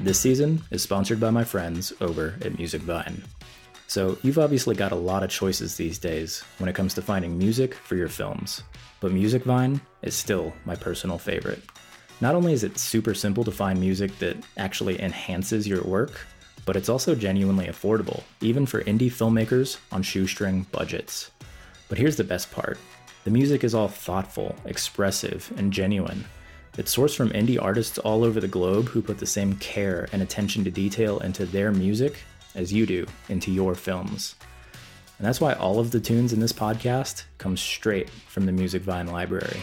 This 0.04 0.20
season 0.20 0.62
is 0.70 0.82
sponsored 0.82 1.18
by 1.18 1.30
my 1.30 1.44
friends 1.44 1.90
over 2.02 2.34
at 2.42 2.58
Music 2.58 2.82
Vine. 2.82 3.22
So, 3.86 4.18
you've 4.20 4.38
obviously 4.38 4.76
got 4.76 4.92
a 4.92 4.96
lot 4.96 5.22
of 5.22 5.30
choices 5.30 5.78
these 5.78 5.98
days 5.98 6.44
when 6.58 6.68
it 6.68 6.74
comes 6.74 6.92
to 6.94 7.00
finding 7.00 7.38
music 7.38 7.72
for 7.72 7.96
your 7.96 8.08
films, 8.08 8.64
but 9.00 9.12
Music 9.12 9.44
Vine 9.44 9.80
is 10.02 10.14
still 10.14 10.52
my 10.66 10.76
personal 10.76 11.16
favorite. 11.16 11.62
Not 12.20 12.34
only 12.34 12.52
is 12.52 12.64
it 12.64 12.78
super 12.78 13.14
simple 13.14 13.44
to 13.44 13.50
find 13.50 13.80
music 13.80 14.18
that 14.18 14.36
actually 14.58 15.00
enhances 15.00 15.66
your 15.66 15.82
work, 15.84 16.20
but 16.66 16.76
it's 16.76 16.90
also 16.90 17.14
genuinely 17.14 17.68
affordable, 17.68 18.22
even 18.42 18.66
for 18.66 18.84
indie 18.84 19.10
filmmakers 19.10 19.78
on 19.90 20.02
shoestring 20.02 20.66
budgets. 20.70 21.30
But 21.88 21.96
here's 21.96 22.16
the 22.16 22.24
best 22.24 22.52
part 22.52 22.76
the 23.24 23.30
music 23.30 23.64
is 23.64 23.74
all 23.74 23.88
thoughtful, 23.88 24.54
expressive, 24.66 25.50
and 25.56 25.72
genuine 25.72 26.26
It's 26.76 26.96
sourced 26.96 27.14
from 27.14 27.30
indie 27.30 27.62
artists 27.62 27.98
all 27.98 28.24
over 28.24 28.40
the 28.40 28.48
globe 28.48 28.88
who 28.88 29.00
put 29.00 29.18
the 29.18 29.26
same 29.26 29.54
care 29.58 30.08
and 30.12 30.20
attention 30.20 30.64
to 30.64 30.72
detail 30.72 31.20
into 31.20 31.46
their 31.46 31.70
music 31.70 32.18
as 32.56 32.72
you 32.72 32.84
do 32.84 33.06
into 33.28 33.52
your 33.52 33.76
films. 33.76 34.34
And 35.18 35.26
that's 35.26 35.40
why 35.40 35.52
all 35.52 35.78
of 35.78 35.92
the 35.92 36.00
tunes 36.00 36.32
in 36.32 36.40
this 36.40 36.52
podcast 36.52 37.22
come 37.38 37.56
straight 37.56 38.10
from 38.10 38.44
the 38.44 38.50
Music 38.50 38.82
Vine 38.82 39.06
library. 39.06 39.56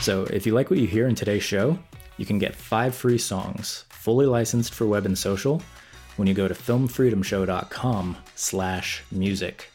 So 0.00 0.22
if 0.26 0.46
you 0.46 0.54
like 0.54 0.70
what 0.70 0.78
you 0.78 0.86
hear 0.86 1.08
in 1.08 1.16
today's 1.16 1.42
show, 1.42 1.76
you 2.18 2.26
can 2.26 2.38
get 2.38 2.54
five 2.54 2.94
free 2.94 3.18
songs, 3.18 3.86
fully 3.88 4.26
licensed 4.26 4.72
for 4.72 4.86
web 4.86 5.04
and 5.04 5.18
social, 5.18 5.60
when 6.14 6.28
you 6.28 6.34
go 6.34 6.46
to 6.46 6.54
filmfreedomshow.com 6.54 8.16
slash 8.36 9.02
music. 9.10 9.72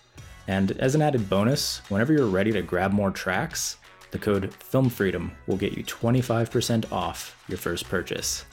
And 0.52 0.72
as 0.80 0.96
an 0.96 1.02
added 1.02 1.30
bonus, 1.30 1.82
whenever 1.88 2.12
you're 2.12 2.28
ready 2.28 2.52
to 2.52 2.62
grab 2.62 2.92
more 2.92 3.10
tracks, 3.10 3.78
the 4.12 4.20
code 4.20 4.52
FilmFreedom 4.52 5.32
will 5.48 5.56
get 5.56 5.78
you 5.78 5.84
25% 5.86 6.92
off 6.92 7.42
your 7.48 7.58
first 7.58 7.88
purchase. 7.88 8.44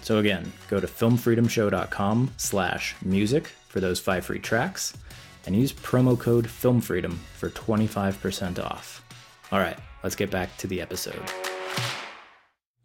So 0.00 0.16
again, 0.20 0.50
go 0.70 0.80
to 0.80 0.86
filmfreedomshow.com 0.86 2.30
slash 2.38 2.96
music 3.04 3.48
for 3.68 3.80
those 3.80 4.00
five 4.00 4.24
free 4.24 4.38
tracks 4.38 4.96
and 5.44 5.54
use 5.54 5.70
promo 5.70 6.18
code 6.18 6.46
FilmFreedom 6.46 7.14
for 7.36 7.50
25% 7.50 8.58
off. 8.64 9.04
All 9.52 9.58
right, 9.58 9.78
let's 10.02 10.16
get 10.16 10.30
back 10.30 10.56
to 10.56 10.66
the 10.66 10.80
episode. 10.80 11.30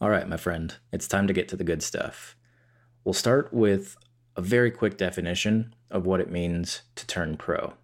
All 0.01 0.10
right, 0.10 0.28
my 0.28 0.36
friend, 0.36 0.75
it's 0.92 1.08
time 1.08 1.28
to 1.28 1.34
get 1.34 1.48
to 1.48 1.56
the 1.56 1.63
good 1.63 1.82
stuff. 1.82 2.36
We'll 3.06 3.13
start 3.13 3.54
with 3.54 3.96
a 4.36 4.42
very 4.42 4.70
quick 4.70 4.98
definition 4.98 5.74
of 5.89 6.06
what 6.06 6.20
it 6.20 6.30
means 6.30 6.82
to 6.96 7.08
turn 7.08 7.38
pro. 7.38 7.75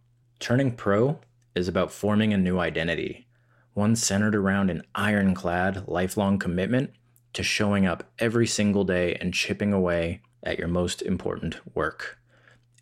Turning 0.46 0.74
pro 0.74 1.20
is 1.56 1.68
about 1.68 1.92
forming 1.92 2.32
a 2.32 2.38
new 2.38 2.60
identity, 2.60 3.28
one 3.74 3.96
centered 3.96 4.36
around 4.36 4.70
an 4.70 4.84
ironclad, 4.94 5.88
lifelong 5.88 6.38
commitment 6.38 6.92
to 7.34 7.42
showing 7.42 7.88
up 7.88 8.12
every 8.20 8.46
single 8.46 8.84
day 8.84 9.16
and 9.16 9.34
chipping 9.34 9.74
away 9.74 10.22
at 10.44 10.60
your 10.60 10.68
most 10.68 11.02
important 11.02 11.58
work. 11.76 12.20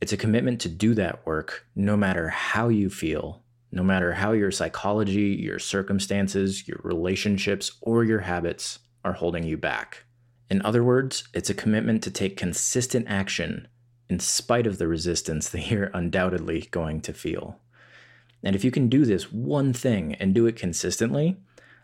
It's 0.02 0.12
a 0.12 0.18
commitment 0.18 0.60
to 0.60 0.68
do 0.68 0.94
that 0.96 1.26
work 1.26 1.66
no 1.74 1.96
matter 1.96 2.28
how 2.28 2.68
you 2.68 2.90
feel, 2.90 3.44
no 3.72 3.82
matter 3.82 4.12
how 4.12 4.34
your 4.34 4.52
psychology, 4.52 5.40
your 5.42 5.58
circumstances, 5.58 6.68
your 6.68 6.82
relationships, 6.84 7.78
or 7.80 8.04
your 8.04 8.20
habits 8.20 8.80
are 9.06 9.14
holding 9.14 9.46
you 9.46 9.56
back. 9.56 10.04
In 10.50 10.62
other 10.64 10.84
words, 10.84 11.30
it's 11.34 11.50
a 11.50 11.54
commitment 11.54 12.04
to 12.04 12.12
take 12.12 12.36
consistent 12.36 13.06
action 13.08 13.70
in 14.10 14.20
spite 14.20 14.68
of 14.68 14.78
the 14.78 14.88
resistance 14.88 15.50
that 15.52 15.70
you're 15.70 15.92
undoubtedly 15.94 16.68
going 16.72 17.02
to 17.02 17.14
feel. 17.14 17.60
And 18.44 18.56
if 18.56 18.64
you 18.64 18.72
can 18.72 18.90
do 18.90 19.06
this 19.06 19.32
one 19.32 19.72
thing 19.72 20.16
and 20.16 20.34
do 20.34 20.46
it 20.46 20.58
consistently, 20.58 21.38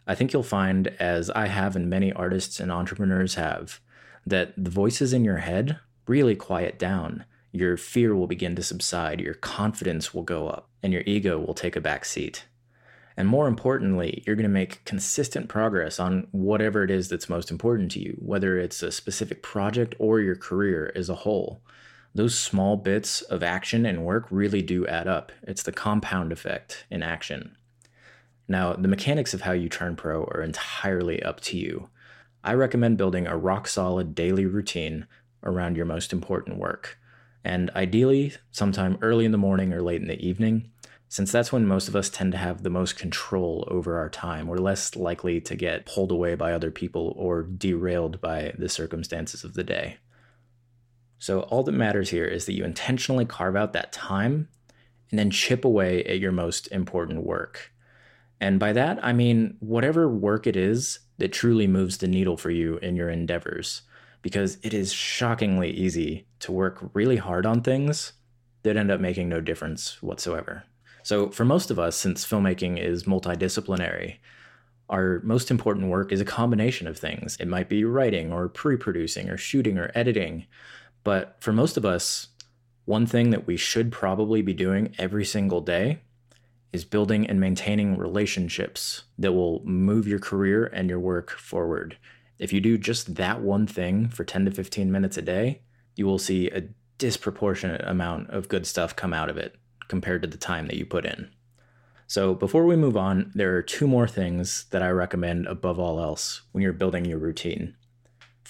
I 0.05 0.15
think 0.15 0.33
you'll 0.33 0.43
find, 0.43 0.88
as 0.99 1.29
I 1.29 1.47
have 1.47 1.75
and 1.75 1.89
many 1.89 2.11
artists 2.11 2.59
and 2.59 2.71
entrepreneurs 2.71 3.35
have, 3.35 3.79
that 4.25 4.53
the 4.57 4.69
voices 4.69 5.13
in 5.13 5.23
your 5.23 5.38
head 5.38 5.79
really 6.07 6.35
quiet 6.35 6.77
down. 6.77 7.25
Your 7.51 7.77
fear 7.77 8.15
will 8.15 8.27
begin 8.27 8.55
to 8.55 8.63
subside, 8.63 9.21
your 9.21 9.35
confidence 9.35 10.13
will 10.13 10.23
go 10.23 10.47
up, 10.47 10.69
and 10.83 10.91
your 10.91 11.03
ego 11.05 11.39
will 11.39 11.53
take 11.53 11.75
a 11.75 11.81
back 11.81 12.05
seat. 12.05 12.45
And 13.15 13.27
more 13.27 13.47
importantly, 13.47 14.23
you're 14.25 14.35
going 14.35 14.43
to 14.43 14.49
make 14.49 14.83
consistent 14.85 15.49
progress 15.49 15.99
on 15.99 16.27
whatever 16.31 16.83
it 16.83 16.91
is 16.91 17.09
that's 17.09 17.29
most 17.29 17.51
important 17.51 17.91
to 17.91 17.99
you, 17.99 18.17
whether 18.19 18.57
it's 18.57 18.81
a 18.81 18.91
specific 18.91 19.43
project 19.43 19.93
or 19.99 20.19
your 20.19 20.35
career 20.35 20.91
as 20.95 21.09
a 21.09 21.15
whole 21.15 21.61
those 22.16 22.38
small 22.38 22.75
bits 22.75 23.22
of 23.22 23.44
action 23.44 23.86
and 23.86 24.06
work 24.06 24.25
really 24.30 24.62
do 24.62 24.86
add 24.88 25.08
up. 25.08 25.32
It's 25.44 25.63
the 25.63 25.72
compound 25.72 26.32
effect 26.32 26.86
in 26.89 27.04
action. 27.04 27.56
Now, 28.48 28.74
the 28.74 28.88
mechanics 28.88 29.34
of 29.34 29.42
how 29.42 29.51
you 29.51 29.70
turn 29.70 29.96
pro 29.96 30.24
are 30.24 30.42
entirely 30.42 31.22
up 31.22 31.39
to 31.42 31.58
you. 31.58 31.89
I 32.44 32.54
recommend 32.54 32.98
building 32.98 33.28
a 33.28 33.38
rock 33.38 33.68
solid 33.68 34.16
daily 34.16 34.46
routine 34.46 35.06
around 35.44 35.78
your 35.78 35.86
most 35.86 36.12
important 36.12 36.58
work, 36.58 36.98
and 37.44 37.70
ideally, 37.75 38.34
sometime 38.51 38.98
early 39.01 39.25
in 39.25 39.32
the 39.32 39.38
morning 39.38 39.72
or 39.72 39.82
late 39.82 40.01
in 40.01 40.08
the 40.08 40.20
evening, 40.20 40.72
since 41.08 41.32
that's 41.32 41.51
when 41.51 41.66
most 41.66 41.88
of 41.88 41.96
us 41.96 42.10
tend 42.10 42.32
to 42.32 42.38
have 42.38 42.63
the 42.63 42.70
most 42.70 42.98
control 42.98 43.68
over 43.70 43.98
our 43.98 44.10
time. 44.10 44.48
We're 44.48 44.58
less 44.58 44.96
likely 44.96 45.42
to 45.42 45.56
get 45.56 45.86
pulled 45.86 46.12
away 46.12 46.36
by 46.36 46.54
other 46.54 46.72
people 46.72 47.13
or 47.18 47.44
derailed 47.44 48.20
by 48.20 48.54
the 48.58 48.70
circumstances 48.70 49.44
of 49.44 49.54
the 49.54 49.63
day. 49.63 49.98
So, 51.19 51.41
all 51.41 51.63
that 51.63 51.73
matters 51.73 52.09
here 52.09 52.25
is 52.25 52.45
that 52.45 52.53
you 52.53 52.63
intentionally 52.63 53.25
carve 53.25 53.55
out 53.55 53.73
that 53.73 53.91
time 53.91 54.47
and 55.11 55.19
then 55.19 55.29
chip 55.29 55.65
away 55.65 56.03
at 56.05 56.19
your 56.19 56.31
most 56.31 56.67
important 56.67 57.25
work. 57.25 57.71
And 58.39 58.59
by 58.59 58.71
that, 58.73 59.03
I 59.03 59.11
mean 59.11 59.57
whatever 59.59 60.07
work 60.07 60.47
it 60.47 60.55
is 60.55 60.99
that 61.17 61.33
truly 61.33 61.67
moves 61.67 61.97
the 61.97 62.07
needle 62.07 62.38
for 62.38 62.49
you 62.49 62.77
in 62.77 62.95
your 62.95 63.09
endeavors, 63.09 63.81
because 64.21 64.57
it 64.63 64.73
is 64.73 64.93
shockingly 64.93 65.71
easy 65.71 66.25
to 66.39 66.53
work 66.53 66.89
really 66.93 67.17
hard 67.17 67.45
on 67.45 67.61
things 67.61 68.13
that 68.63 68.77
end 68.77 68.89
up 68.89 69.01
making 69.01 69.27
no 69.27 69.41
difference 69.41 70.01
whatsoever. 70.01 70.63
So, 71.03 71.29
for 71.31 71.43
most 71.43 71.69
of 71.69 71.79
us, 71.79 71.97
since 71.97 72.25
filmmaking 72.25 72.81
is 72.81 73.03
multidisciplinary, 73.03 74.17
our 74.89 75.19
most 75.23 75.51
important 75.51 75.88
work 75.88 76.11
is 76.11 76.21
a 76.21 76.25
combination 76.25 76.88
of 76.88 76.97
things. 76.97 77.38
It 77.39 77.47
might 77.47 77.69
be 77.69 77.83
writing 77.83 78.31
or 78.31 78.47
pre 78.47 78.77
producing 78.77 79.29
or 79.29 79.38
shooting 79.38 79.77
or 79.77 79.91
editing 79.95 80.45
but 81.03 81.38
for 81.39 81.53
most 81.53 81.77
of 81.77 81.86
us, 81.86 82.27
one 82.86 83.06
thing 83.06 83.29
that 83.29 83.46
we 83.46 83.58
should 83.58 83.91
probably 83.91 84.41
be 84.41 84.53
doing 84.53 84.96
every 84.98 85.25
single 85.25 85.62
day 85.62 86.01
is 86.72 86.86
building 86.86 87.27
and 87.27 87.39
maintaining 87.39 87.98
relationships 87.98 89.03
that 89.18 89.34
will 89.34 89.63
move 89.65 90.08
your 90.08 90.20
career 90.20 90.65
and 90.65 90.89
your 90.89 91.00
work 91.00 91.32
forward. 91.32 91.98
If 92.38 92.53
you 92.53 92.62
do 92.62 92.77
just 92.77 93.15
that 93.15 93.41
one 93.41 93.68
thing 93.68 94.08
for 94.08 94.24
10 94.24 94.46
to 94.46 94.51
15 94.51 94.91
minutes 94.91 95.18
a 95.18 95.22
day, 95.22 95.62
you 95.96 96.06
will 96.06 96.20
see 96.20 96.50
a 96.50 96.63
disproportionate 96.98 97.82
amount 97.86 98.29
of 98.29 98.50
good 98.50 98.65
stuff 98.68 98.96
come 98.96 99.13
out 99.13 99.29
of 99.29 99.38
it 99.38 99.56
compared 99.88 100.22
to 100.22 100.27
the 100.27 100.38
time 100.38 100.68
that 100.68 100.77
you 100.77 100.86
put 100.86 101.06
in. 101.06 101.29
So, 102.08 102.34
before 102.34 102.65
we 102.65 102.75
move 102.75 102.98
on, 102.98 103.32
there 103.36 103.56
are 103.56 103.62
two 103.62 103.88
more 103.88 104.08
things 104.08 104.65
that 104.72 104.82
I 104.82 104.89
recommend 104.89 105.46
above 105.46 105.77
all 105.77 106.00
else 106.00 106.41
when 106.51 106.63
you're 106.63 106.74
building 106.74 107.06
your 107.06 107.20
routine. 107.20 107.75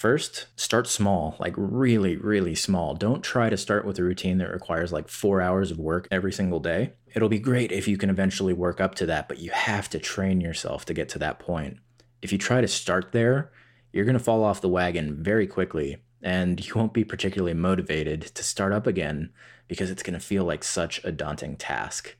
First, 0.00 0.46
start 0.56 0.86
small, 0.86 1.36
like 1.38 1.52
really, 1.58 2.16
really 2.16 2.54
small. 2.54 2.94
Don't 2.94 3.22
try 3.22 3.50
to 3.50 3.56
start 3.58 3.84
with 3.84 3.98
a 3.98 4.02
routine 4.02 4.38
that 4.38 4.50
requires 4.50 4.94
like 4.94 5.08
four 5.10 5.42
hours 5.42 5.70
of 5.70 5.78
work 5.78 6.08
every 6.10 6.32
single 6.32 6.58
day. 6.58 6.94
It'll 7.14 7.28
be 7.28 7.38
great 7.38 7.70
if 7.70 7.86
you 7.86 7.98
can 7.98 8.08
eventually 8.08 8.54
work 8.54 8.80
up 8.80 8.94
to 8.94 9.04
that, 9.04 9.28
but 9.28 9.40
you 9.40 9.50
have 9.50 9.90
to 9.90 9.98
train 9.98 10.40
yourself 10.40 10.86
to 10.86 10.94
get 10.94 11.10
to 11.10 11.18
that 11.18 11.38
point. 11.38 11.80
If 12.22 12.32
you 12.32 12.38
try 12.38 12.62
to 12.62 12.66
start 12.66 13.12
there, 13.12 13.52
you're 13.92 14.06
going 14.06 14.16
to 14.16 14.24
fall 14.24 14.42
off 14.42 14.62
the 14.62 14.70
wagon 14.70 15.22
very 15.22 15.46
quickly 15.46 15.98
and 16.22 16.66
you 16.66 16.72
won't 16.74 16.94
be 16.94 17.04
particularly 17.04 17.52
motivated 17.52 18.22
to 18.22 18.42
start 18.42 18.72
up 18.72 18.86
again 18.86 19.34
because 19.68 19.90
it's 19.90 20.02
going 20.02 20.18
to 20.18 20.26
feel 20.26 20.44
like 20.44 20.64
such 20.64 21.04
a 21.04 21.12
daunting 21.12 21.56
task. 21.56 22.16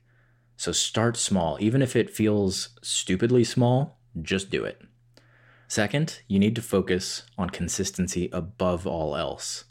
So 0.55 0.71
start 0.71 1.17
small. 1.17 1.57
Even 1.59 1.81
if 1.81 1.95
it 1.95 2.11
feels 2.11 2.77
stupidly 2.83 3.43
small, 3.43 3.97
just 4.21 4.51
do 4.51 4.65
it. 4.65 4.83
Second, 5.71 6.19
you 6.27 6.37
need 6.37 6.53
to 6.55 6.61
focus 6.61 7.23
on 7.37 7.49
consistency 7.49 8.29
above 8.33 8.85
all 8.85 9.15
else. 9.15 9.63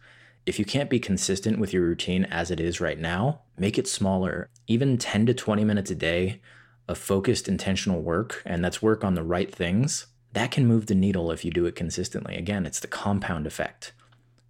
If 0.46 0.58
you 0.58 0.64
can't 0.64 0.88
be 0.88 0.98
consistent 0.98 1.58
with 1.58 1.74
your 1.74 1.82
routine 1.82 2.24
as 2.24 2.50
it 2.50 2.58
is 2.58 2.80
right 2.80 2.98
now, 2.98 3.42
make 3.58 3.76
it 3.76 3.86
smaller. 3.86 4.48
Even 4.66 4.96
10 4.96 5.26
to 5.26 5.34
20 5.34 5.62
minutes 5.62 5.90
a 5.90 5.94
day 5.94 6.40
of 6.88 6.96
focused, 6.96 7.48
intentional 7.48 8.00
work, 8.00 8.40
and 8.46 8.64
that's 8.64 8.80
work 8.80 9.04
on 9.04 9.12
the 9.12 9.22
right 9.22 9.54
things, 9.54 10.06
that 10.32 10.50
can 10.50 10.64
move 10.64 10.86
the 10.86 10.94
needle 10.94 11.30
if 11.30 11.44
you 11.44 11.50
do 11.50 11.66
it 11.66 11.76
consistently. 11.76 12.34
Again, 12.34 12.64
it's 12.64 12.80
the 12.80 12.86
compound 12.86 13.46
effect. 13.46 13.92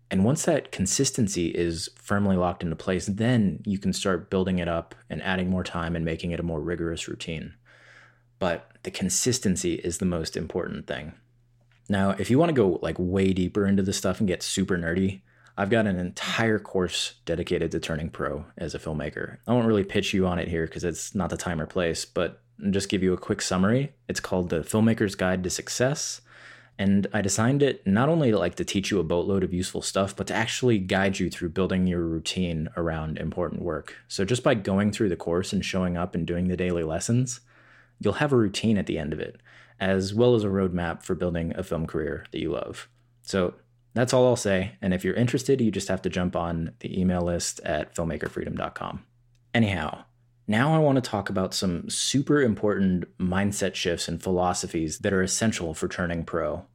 And 0.08 0.24
once 0.24 0.44
that 0.44 0.70
consistency 0.70 1.48
is 1.48 1.90
firmly 1.96 2.36
locked 2.36 2.62
into 2.62 2.76
place, 2.76 3.06
then 3.06 3.60
you 3.66 3.80
can 3.80 3.92
start 3.92 4.30
building 4.30 4.60
it 4.60 4.68
up 4.68 4.94
and 5.10 5.20
adding 5.20 5.50
more 5.50 5.64
time 5.64 5.96
and 5.96 6.04
making 6.04 6.30
it 6.30 6.38
a 6.38 6.44
more 6.44 6.60
rigorous 6.60 7.08
routine. 7.08 7.54
But 8.38 8.70
the 8.84 8.92
consistency 8.92 9.74
is 9.74 9.98
the 9.98 10.04
most 10.04 10.36
important 10.36 10.86
thing. 10.86 11.14
Now, 11.90 12.10
if 12.10 12.30
you 12.30 12.38
want 12.38 12.50
to 12.50 12.54
go 12.54 12.78
like 12.82 12.94
way 13.00 13.32
deeper 13.32 13.66
into 13.66 13.82
this 13.82 13.96
stuff 13.96 14.20
and 14.20 14.28
get 14.28 14.44
super 14.44 14.78
nerdy, 14.78 15.22
I've 15.58 15.70
got 15.70 15.88
an 15.88 15.98
entire 15.98 16.60
course 16.60 17.14
dedicated 17.24 17.72
to 17.72 17.80
turning 17.80 18.10
pro 18.10 18.44
as 18.56 18.76
a 18.76 18.78
filmmaker. 18.78 19.38
I 19.48 19.52
won't 19.52 19.66
really 19.66 19.82
pitch 19.82 20.14
you 20.14 20.24
on 20.24 20.38
it 20.38 20.46
here 20.46 20.66
because 20.66 20.84
it's 20.84 21.16
not 21.16 21.30
the 21.30 21.36
time 21.36 21.60
or 21.60 21.66
place, 21.66 22.04
but 22.04 22.42
just 22.70 22.90
give 22.90 23.02
you 23.02 23.12
a 23.12 23.18
quick 23.18 23.42
summary. 23.42 23.92
It's 24.08 24.20
called 24.20 24.50
The 24.50 24.60
Filmmaker's 24.60 25.16
Guide 25.16 25.42
to 25.42 25.50
Success. 25.50 26.20
And 26.78 27.08
I 27.12 27.22
designed 27.22 27.60
it 27.60 27.84
not 27.84 28.08
only 28.08 28.30
to 28.30 28.38
like 28.38 28.54
to 28.54 28.64
teach 28.64 28.92
you 28.92 29.00
a 29.00 29.04
boatload 29.04 29.42
of 29.42 29.52
useful 29.52 29.82
stuff, 29.82 30.14
but 30.14 30.28
to 30.28 30.34
actually 30.34 30.78
guide 30.78 31.18
you 31.18 31.28
through 31.28 31.48
building 31.48 31.88
your 31.88 32.02
routine 32.02 32.68
around 32.76 33.18
important 33.18 33.62
work. 33.62 33.96
So 34.06 34.24
just 34.24 34.44
by 34.44 34.54
going 34.54 34.92
through 34.92 35.08
the 35.08 35.16
course 35.16 35.52
and 35.52 35.64
showing 35.64 35.96
up 35.96 36.14
and 36.14 36.24
doing 36.24 36.46
the 36.46 36.56
daily 36.56 36.84
lessons, 36.84 37.40
you'll 38.00 38.14
have 38.14 38.32
a 38.32 38.36
routine 38.36 38.76
at 38.78 38.86
the 38.86 38.98
end 38.98 39.12
of 39.12 39.20
it 39.20 39.40
as 39.78 40.12
well 40.12 40.34
as 40.34 40.44
a 40.44 40.48
roadmap 40.48 41.02
for 41.02 41.14
building 41.14 41.54
a 41.56 41.62
film 41.62 41.86
career 41.86 42.26
that 42.32 42.40
you 42.40 42.50
love. 42.52 42.88
So 43.22 43.54
that's 43.94 44.12
all 44.12 44.26
I'll 44.26 44.36
say. 44.36 44.72
And 44.82 44.92
if 44.92 45.04
you're 45.04 45.14
interested, 45.14 45.60
you 45.60 45.70
just 45.70 45.88
have 45.88 46.02
to 46.02 46.10
jump 46.10 46.36
on 46.36 46.72
the 46.80 47.00
email 47.00 47.22
list 47.22 47.60
at 47.60 47.94
filmmakerfreedom.com. 47.94 49.04
Anyhow, 49.54 50.04
Now, 50.46 50.74
I 50.74 50.78
want 50.78 50.96
to 50.96 51.10
talk 51.10 51.30
about 51.30 51.54
some 51.54 51.88
super 51.88 52.42
important 52.42 53.04
mindset 53.18 53.76
shifts 53.76 54.08
and 54.08 54.20
philosophies 54.20 54.98
that 54.98 55.12
are 55.12 55.22
essential 55.22 55.74
for 55.74 55.86
turning 55.86 56.24
pro. 56.24 56.66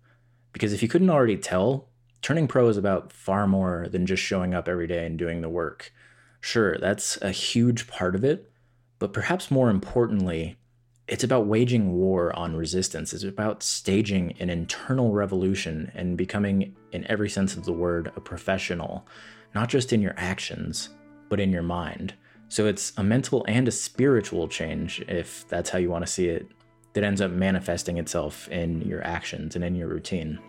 Because 0.54 0.72
if 0.72 0.82
you 0.82 0.88
couldn't 0.88 1.10
already 1.10 1.36
tell, 1.36 1.90
turning 2.22 2.48
pro 2.48 2.70
is 2.70 2.78
about 2.78 3.12
far 3.12 3.48
more 3.48 3.88
than 3.92 4.06
just 4.06 4.24
showing 4.24 4.54
up 4.54 4.70
every 4.70 4.88
day 4.88 5.06
and 5.06 5.20
doing 5.20 5.42
the 5.42 5.50
work. 5.50 5.92
Sure, 6.40 6.78
that's 6.78 7.18
a 7.22 7.32
huge 7.32 7.88
part 7.88 8.16
of 8.16 8.24
it, 8.24 8.50
but 8.98 9.12
perhaps 9.12 9.52
more 9.52 9.70
importantly, 9.70 10.58
it's 11.08 11.24
about 11.24 11.46
waging 11.46 11.94
war 11.94 12.36
on 12.36 12.56
resistance. 12.56 13.14
It's 13.14 13.24
about 13.24 13.62
staging 13.62 14.36
an 14.40 14.50
internal 14.50 15.12
revolution 15.12 15.92
and 15.94 16.18
becoming, 16.18 16.76
in 16.92 17.06
every 17.06 17.30
sense 17.30 17.56
of 17.56 17.66
the 17.66 17.74
word, 17.74 18.12
a 18.16 18.22
professional, 18.22 19.06
not 19.54 19.70
just 19.70 19.94
in 19.94 20.02
your 20.02 20.16
actions, 20.18 20.90
but 21.30 21.40
in 21.40 21.52
your 21.52 21.64
mind. 21.64 22.16
So 22.48 22.66
it's 22.66 22.94
a 22.98 23.04
mental 23.04 23.46
and 23.48 23.68
a 23.68 23.72
spiritual 23.72 24.48
change, 24.48 25.04
if 25.08 25.48
that's 25.48 25.70
how 25.70 25.78
you 25.78 25.90
want 25.90 26.06
to 26.06 26.12
see 26.12 26.28
it, 26.28 26.48
that 26.94 27.04
ends 27.04 27.22
up 27.22 27.32
manifesting 27.32 27.98
itself 27.98 28.48
in 28.50 28.82
your 28.82 29.04
actions 29.04 29.56
and 29.56 29.64
in 29.64 29.76
your 29.76 29.88
routine. 29.88 30.40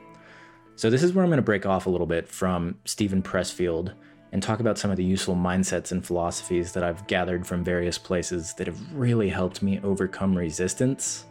So 0.75 0.90
this 0.90 1.02
is 1.02 1.12
where 1.12 1.25
I'm 1.25 1.30
going 1.30 1.38
to 1.38 1.42
break 1.42 1.66
off 1.66 1.86
a 1.86 1.90
little 1.90 2.06
bit 2.06 2.28
from 2.28 2.78
Steven 2.84 3.22
Pressfield 3.22 3.94
and 4.37 4.43
talk 4.43 4.61
about 4.61 4.76
some 4.76 4.90
of 4.90 4.99
the 4.99 5.02
useful 5.02 5.35
mindsets 5.35 5.93
and 5.93 6.05
philosophies 6.05 6.73
that 6.73 6.85
I've 6.85 7.07
gathered 7.07 7.47
from 7.47 7.64
various 7.64 7.97
places 7.97 8.52
that 8.59 8.66
have 8.66 8.93
really 8.93 9.31
helped 9.31 9.62
me 9.62 9.81
overcome 9.83 10.37
resistance 10.37 11.25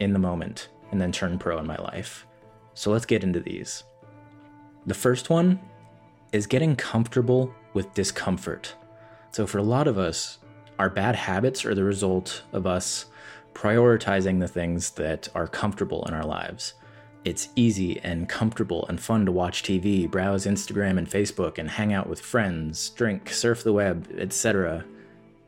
in 0.00 0.12
the 0.12 0.18
moment 0.18 0.68
and 0.90 1.00
then 1.00 1.12
turn 1.12 1.38
pro 1.38 1.58
in 1.58 1.66
my 1.66 1.78
life. 1.78 2.26
So 2.74 2.90
let's 2.90 3.06
get 3.06 3.24
into 3.24 3.40
these. 3.40 3.84
The 4.84 4.92
first 4.92 5.30
one 5.30 5.60
is 6.32 6.46
getting 6.46 6.76
comfortable 6.76 7.54
with 7.72 7.94
discomfort. 7.94 8.74
So, 9.30 9.46
for 9.46 9.56
a 9.56 9.62
lot 9.62 9.88
of 9.88 9.96
us, 9.96 10.36
our 10.78 10.90
bad 10.90 11.16
habits 11.16 11.64
are 11.64 11.74
the 11.74 11.84
result 11.84 12.42
of 12.52 12.66
us 12.66 13.06
prioritizing 13.54 14.40
the 14.40 14.46
things 14.46 14.90
that 14.90 15.26
are 15.34 15.48
comfortable 15.48 16.04
in 16.04 16.12
our 16.12 16.26
lives. 16.26 16.74
It's 17.24 17.50
easy 17.54 18.00
and 18.00 18.28
comfortable 18.28 18.84
and 18.88 19.00
fun 19.00 19.26
to 19.26 19.32
watch 19.32 19.62
TV, 19.62 20.10
browse 20.10 20.44
Instagram 20.44 20.98
and 20.98 21.08
Facebook, 21.08 21.58
and 21.58 21.70
hang 21.70 21.92
out 21.92 22.08
with 22.08 22.20
friends, 22.20 22.90
drink, 22.90 23.30
surf 23.30 23.62
the 23.62 23.72
web, 23.72 24.08
etc. 24.18 24.84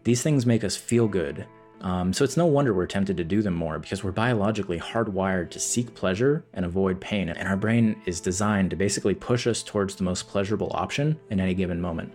These 0.04 0.22
things 0.22 0.46
make 0.46 0.62
us 0.62 0.76
feel 0.76 1.08
good. 1.08 1.46
Um, 1.80 2.12
so 2.12 2.24
it's 2.24 2.36
no 2.36 2.46
wonder 2.46 2.72
we're 2.72 2.86
tempted 2.86 3.16
to 3.16 3.24
do 3.24 3.42
them 3.42 3.54
more 3.54 3.80
because 3.80 4.04
we're 4.04 4.12
biologically 4.12 4.78
hardwired 4.78 5.50
to 5.50 5.58
seek 5.58 5.94
pleasure 5.94 6.44
and 6.54 6.64
avoid 6.64 7.00
pain, 7.00 7.28
and 7.28 7.48
our 7.48 7.56
brain 7.56 8.00
is 8.06 8.20
designed 8.20 8.70
to 8.70 8.76
basically 8.76 9.14
push 9.14 9.46
us 9.48 9.62
towards 9.62 9.96
the 9.96 10.04
most 10.04 10.28
pleasurable 10.28 10.70
option 10.74 11.18
in 11.30 11.40
any 11.40 11.54
given 11.54 11.80
moment. 11.80 12.14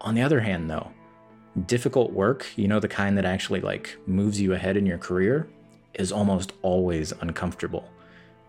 On 0.00 0.14
the 0.14 0.22
other 0.22 0.40
hand, 0.40 0.68
though, 0.68 0.90
difficult 1.66 2.12
work, 2.12 2.46
you 2.56 2.66
know, 2.66 2.80
the 2.80 2.88
kind 2.88 3.16
that 3.16 3.24
actually 3.24 3.60
like 3.60 3.96
moves 4.06 4.40
you 4.40 4.54
ahead 4.54 4.76
in 4.76 4.86
your 4.86 4.98
career, 4.98 5.48
is 5.94 6.10
almost 6.10 6.52
always 6.62 7.12
uncomfortable. 7.20 7.88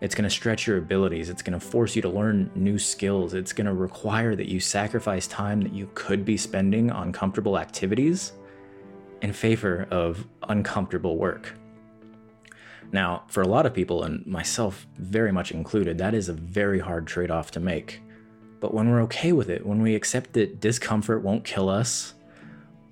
It's 0.02 0.16
going 0.16 0.24
to 0.24 0.30
stretch 0.30 0.66
your 0.66 0.78
abilities. 0.78 1.30
It's 1.30 1.42
going 1.42 1.58
to 1.58 1.64
force 1.64 1.94
you 1.94 2.02
to 2.02 2.08
learn 2.08 2.50
new 2.56 2.76
skills. 2.76 3.34
It's 3.34 3.52
going 3.52 3.68
to 3.68 3.72
require 3.72 4.34
that 4.34 4.48
you 4.48 4.58
sacrifice 4.58 5.28
time 5.28 5.60
that 5.60 5.72
you 5.72 5.88
could 5.94 6.24
be 6.24 6.36
spending 6.36 6.90
on 6.90 7.12
comfortable 7.12 7.56
activities 7.56 8.32
in 9.20 9.32
favor 9.32 9.86
of 9.92 10.26
uncomfortable 10.48 11.18
work. 11.18 11.54
Now, 12.90 13.22
for 13.28 13.42
a 13.42 13.46
lot 13.46 13.64
of 13.64 13.74
people, 13.74 14.02
and 14.02 14.26
myself 14.26 14.88
very 14.98 15.30
much 15.30 15.52
included, 15.52 15.98
that 15.98 16.14
is 16.14 16.28
a 16.28 16.32
very 16.32 16.80
hard 16.80 17.06
trade 17.06 17.30
off 17.30 17.52
to 17.52 17.60
make. 17.60 18.02
But 18.58 18.74
when 18.74 18.90
we're 18.90 19.02
okay 19.02 19.30
with 19.30 19.48
it, 19.48 19.64
when 19.64 19.82
we 19.82 19.94
accept 19.94 20.32
that 20.32 20.58
discomfort 20.58 21.22
won't 21.22 21.44
kill 21.44 21.68
us, 21.68 22.14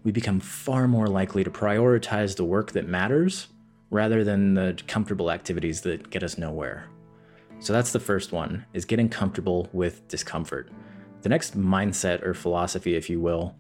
we 0.05 0.13
become 0.13 0.39
far 0.39 0.87
more 0.87 1.09
likely 1.09 1.43
to 1.43 1.51
prioritize 1.51 2.37
the 2.37 2.45
work 2.45 2.71
that 2.71 2.87
matters 2.87 3.49
rather 3.91 4.23
than 4.23 4.55
the 4.55 4.81
comfortable 4.87 5.33
activities 5.33 5.81
that 5.81 6.09
get 6.11 6.23
us 6.23 6.39
nowhere. 6.39 6.87
So 7.61 7.75
that's 7.75 7.93
the 7.93 8.01
first 8.01 8.33
one, 8.33 8.65
is 8.73 8.87
getting 8.87 9.09
comfortable 9.09 9.69
with 9.73 10.09
discomfort. 10.09 10.71
The 11.21 11.29
next 11.29 11.59
mindset 11.59 12.25
or 12.25 12.33
philosophy, 12.33 12.97
if 12.97 13.11
you 13.11 13.21
will, 13.21 13.55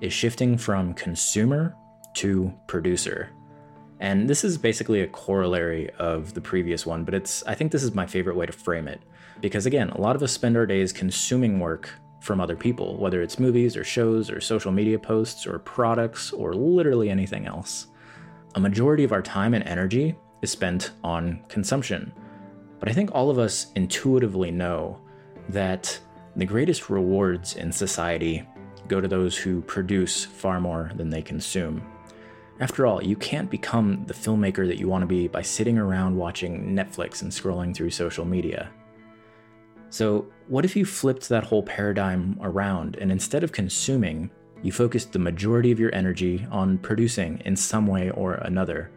is 0.00 0.12
shifting 0.12 0.58
from 0.58 0.94
consumer 0.94 1.74
to 2.14 2.52
producer. 2.66 3.30
And 4.00 4.28
this 4.28 4.44
is 4.44 4.58
basically 4.58 5.02
a 5.02 5.06
corollary 5.06 5.90
of 5.98 6.34
the 6.34 6.40
previous 6.40 6.84
one, 6.84 7.04
but 7.04 7.14
it's 7.14 7.44
I 7.46 7.54
think 7.54 7.72
this 7.72 7.84
is 7.84 7.94
my 7.94 8.04
favorite 8.04 8.36
way 8.36 8.46
to 8.46 8.52
frame 8.52 8.88
it. 8.88 9.00
Because 9.40 9.64
again, 9.64 9.90
a 9.90 10.00
lot 10.00 10.16
of 10.16 10.22
us 10.22 10.32
spend 10.32 10.56
our 10.56 10.66
days 10.66 10.92
consuming 10.92 11.60
work 11.60 11.88
from 12.20 12.40
other 12.40 12.56
people, 12.56 12.96
whether 12.96 13.22
it's 13.22 13.38
movies 13.38 13.76
or 13.76 13.84
shows 13.84 14.28
or 14.28 14.40
social 14.40 14.72
media 14.72 14.98
posts 14.98 15.46
or 15.46 15.60
products 15.60 16.32
or 16.32 16.52
literally 16.52 17.10
anything 17.10 17.46
else. 17.46 17.86
A 18.56 18.60
majority 18.60 19.04
of 19.04 19.12
our 19.12 19.22
time 19.22 19.54
and 19.54 19.62
energy 19.64 20.16
is 20.42 20.50
spent 20.50 20.90
on 21.04 21.44
consumption. 21.48 22.12
But 22.78 22.88
I 22.88 22.92
think 22.92 23.10
all 23.12 23.30
of 23.30 23.38
us 23.38 23.66
intuitively 23.74 24.50
know 24.50 25.00
that 25.48 25.98
the 26.36 26.44
greatest 26.44 26.90
rewards 26.90 27.56
in 27.56 27.72
society 27.72 28.46
go 28.88 29.00
to 29.00 29.08
those 29.08 29.36
who 29.36 29.62
produce 29.62 30.24
far 30.24 30.60
more 30.60 30.90
than 30.94 31.10
they 31.10 31.22
consume. 31.22 31.82
After 32.60 32.86
all, 32.86 33.02
you 33.02 33.16
can't 33.16 33.50
become 33.50 34.04
the 34.06 34.14
filmmaker 34.14 34.66
that 34.66 34.78
you 34.78 34.88
want 34.88 35.02
to 35.02 35.06
be 35.06 35.28
by 35.28 35.42
sitting 35.42 35.76
around 35.78 36.16
watching 36.16 36.74
Netflix 36.74 37.22
and 37.22 37.30
scrolling 37.30 37.74
through 37.74 37.90
social 37.90 38.24
media. 38.24 38.70
So, 39.90 40.26
what 40.48 40.64
if 40.64 40.74
you 40.74 40.84
flipped 40.84 41.28
that 41.28 41.44
whole 41.44 41.62
paradigm 41.62 42.38
around 42.42 42.96
and 42.96 43.12
instead 43.12 43.44
of 43.44 43.52
consuming, 43.52 44.30
you 44.62 44.72
focused 44.72 45.12
the 45.12 45.18
majority 45.18 45.70
of 45.70 45.78
your 45.78 45.94
energy 45.94 46.46
on 46.50 46.78
producing 46.78 47.42
in 47.44 47.56
some 47.56 47.86
way 47.86 48.10
or 48.10 48.34
another? 48.34 48.90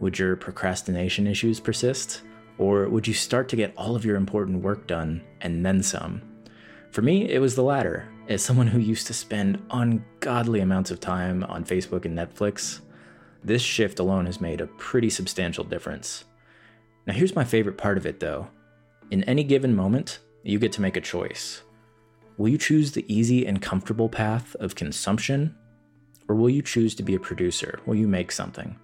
Would 0.00 0.18
your 0.18 0.36
procrastination 0.36 1.26
issues 1.26 1.60
persist? 1.60 2.22
Or 2.62 2.88
would 2.88 3.08
you 3.08 3.12
start 3.12 3.48
to 3.48 3.56
get 3.56 3.74
all 3.76 3.96
of 3.96 4.04
your 4.04 4.14
important 4.14 4.62
work 4.62 4.86
done 4.86 5.20
and 5.40 5.66
then 5.66 5.82
some? 5.82 6.22
For 6.92 7.02
me, 7.02 7.28
it 7.28 7.40
was 7.40 7.56
the 7.56 7.64
latter. 7.64 8.08
As 8.28 8.40
someone 8.40 8.68
who 8.68 8.78
used 8.78 9.08
to 9.08 9.12
spend 9.12 9.60
ungodly 9.72 10.60
amounts 10.60 10.92
of 10.92 11.00
time 11.00 11.42
on 11.42 11.64
Facebook 11.64 12.04
and 12.04 12.16
Netflix, 12.16 12.78
this 13.42 13.62
shift 13.62 13.98
alone 13.98 14.26
has 14.26 14.40
made 14.40 14.60
a 14.60 14.68
pretty 14.68 15.10
substantial 15.10 15.64
difference. 15.64 16.22
Now, 17.04 17.14
here's 17.14 17.34
my 17.34 17.42
favorite 17.42 17.78
part 17.78 17.98
of 17.98 18.06
it 18.06 18.20
though. 18.20 18.46
In 19.10 19.24
any 19.24 19.42
given 19.42 19.74
moment, 19.74 20.20
you 20.44 20.60
get 20.60 20.70
to 20.74 20.82
make 20.82 20.96
a 20.96 21.00
choice. 21.00 21.62
Will 22.36 22.48
you 22.48 22.58
choose 22.58 22.92
the 22.92 23.12
easy 23.12 23.44
and 23.44 23.60
comfortable 23.60 24.08
path 24.08 24.54
of 24.60 24.76
consumption? 24.76 25.56
Or 26.28 26.36
will 26.36 26.48
you 26.48 26.62
choose 26.62 26.94
to 26.94 27.02
be 27.02 27.16
a 27.16 27.20
producer? 27.20 27.80
Will 27.86 27.96
you 27.96 28.06
make 28.06 28.30
something? 28.30 28.78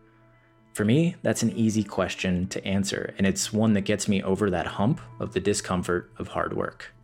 For 0.79 0.85
me, 0.85 1.17
that's 1.23 1.43
an 1.43 1.51
easy 1.57 1.83
question 1.83 2.47
to 2.51 2.65
answer, 2.65 3.13
and 3.19 3.27
it's 3.27 3.53
one 3.53 3.73
that 3.73 3.81
gets 3.81 4.07
me 4.07 4.23
over 4.23 4.49
that 4.49 4.69
hump 4.69 5.01
of 5.19 5.33
the 5.33 5.41
discomfort 5.41 6.13
of 6.21 6.29
hard 6.29 6.57
work. 6.57 6.95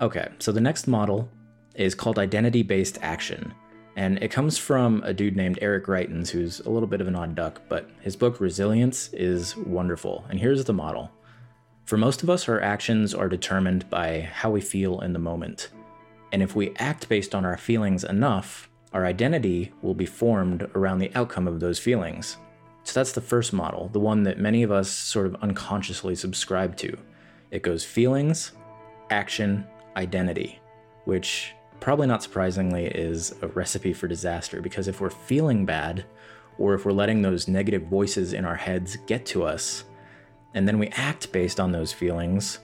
Okay, 0.00 0.28
so 0.38 0.52
the 0.52 0.60
next 0.62 0.86
model 0.86 1.28
is 1.74 1.94
called 1.94 2.18
identity 2.18 2.62
based 2.62 2.98
action, 3.02 3.52
and 3.94 4.16
it 4.22 4.30
comes 4.30 4.56
from 4.56 5.02
a 5.04 5.12
dude 5.12 5.36
named 5.36 5.58
Eric 5.60 5.84
Greitens, 5.84 6.30
who's 6.30 6.60
a 6.60 6.70
little 6.70 6.86
bit 6.86 7.02
of 7.02 7.08
an 7.08 7.14
odd 7.14 7.34
duck, 7.34 7.60
but 7.68 7.90
his 8.00 8.16
book 8.16 8.40
Resilience 8.40 9.10
is 9.12 9.54
wonderful. 9.54 10.24
And 10.30 10.40
here's 10.40 10.64
the 10.64 10.72
model 10.72 11.10
for 11.84 11.98
most 11.98 12.22
of 12.22 12.30
us, 12.30 12.48
our 12.48 12.62
actions 12.62 13.12
are 13.12 13.28
determined 13.28 13.90
by 13.90 14.22
how 14.22 14.50
we 14.50 14.62
feel 14.62 15.02
in 15.02 15.12
the 15.12 15.18
moment. 15.18 15.68
And 16.32 16.42
if 16.42 16.56
we 16.56 16.74
act 16.76 17.10
based 17.10 17.34
on 17.34 17.44
our 17.44 17.58
feelings 17.58 18.02
enough, 18.02 18.70
our 18.94 19.04
identity 19.04 19.74
will 19.82 19.92
be 19.92 20.06
formed 20.06 20.62
around 20.74 21.00
the 21.00 21.14
outcome 21.14 21.46
of 21.46 21.60
those 21.60 21.78
feelings. 21.78 22.38
So 22.84 22.98
that's 22.98 23.12
the 23.12 23.20
first 23.20 23.52
model, 23.52 23.88
the 23.92 24.00
one 24.00 24.24
that 24.24 24.38
many 24.38 24.62
of 24.62 24.72
us 24.72 24.90
sort 24.90 25.26
of 25.26 25.36
unconsciously 25.36 26.14
subscribe 26.14 26.76
to. 26.78 26.96
It 27.50 27.62
goes 27.62 27.84
feelings, 27.84 28.52
action, 29.10 29.66
identity, 29.96 30.60
which 31.04 31.54
probably 31.80 32.06
not 32.06 32.22
surprisingly 32.22 32.86
is 32.86 33.34
a 33.42 33.48
recipe 33.48 33.92
for 33.92 34.08
disaster 34.08 34.60
because 34.60 34.88
if 34.88 35.00
we're 35.00 35.10
feeling 35.10 35.64
bad, 35.64 36.04
or 36.58 36.74
if 36.74 36.84
we're 36.84 36.92
letting 36.92 37.22
those 37.22 37.48
negative 37.48 37.82
voices 37.84 38.32
in 38.32 38.44
our 38.44 38.56
heads 38.56 38.96
get 39.06 39.24
to 39.26 39.42
us, 39.42 39.84
and 40.54 40.68
then 40.68 40.78
we 40.78 40.88
act 40.88 41.32
based 41.32 41.58
on 41.58 41.72
those 41.72 41.92
feelings, 41.92 42.60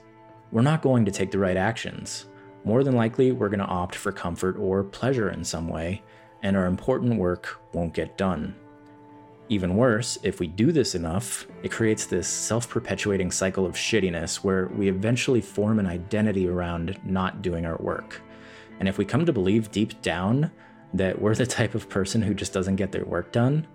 we're 0.51 0.61
not 0.61 0.81
going 0.81 1.05
to 1.05 1.11
take 1.11 1.31
the 1.31 1.39
right 1.39 1.57
actions. 1.57 2.25
More 2.63 2.83
than 2.83 2.95
likely, 2.95 3.31
we're 3.31 3.49
going 3.49 3.59
to 3.59 3.65
opt 3.65 3.95
for 3.95 4.11
comfort 4.11 4.57
or 4.57 4.83
pleasure 4.83 5.29
in 5.29 5.43
some 5.43 5.67
way, 5.67 6.03
and 6.43 6.55
our 6.55 6.65
important 6.65 7.17
work 7.17 7.59
won't 7.73 7.93
get 7.93 8.17
done. 8.17 8.55
Even 9.49 9.75
worse, 9.75 10.19
if 10.21 10.39
we 10.39 10.47
do 10.47 10.71
this 10.71 10.93
enough, 10.93 11.47
it 11.63 11.71
creates 11.71 12.05
this 12.05 12.27
self 12.27 12.69
perpetuating 12.69 13.31
cycle 13.31 13.65
of 13.65 13.73
shittiness 13.73 14.37
where 14.37 14.67
we 14.67 14.87
eventually 14.87 15.41
form 15.41 15.79
an 15.79 15.87
identity 15.87 16.47
around 16.47 16.99
not 17.03 17.41
doing 17.41 17.65
our 17.65 17.77
work. 17.77 18.21
And 18.79 18.87
if 18.87 18.99
we 18.99 19.05
come 19.05 19.25
to 19.25 19.33
believe 19.33 19.71
deep 19.71 20.01
down 20.03 20.51
that 20.93 21.19
we're 21.19 21.35
the 21.35 21.47
type 21.47 21.73
of 21.73 21.89
person 21.89 22.21
who 22.21 22.33
just 22.33 22.53
doesn't 22.53 22.75
get 22.75 22.91
their 22.91 23.05
work 23.05 23.31
done, 23.31 23.67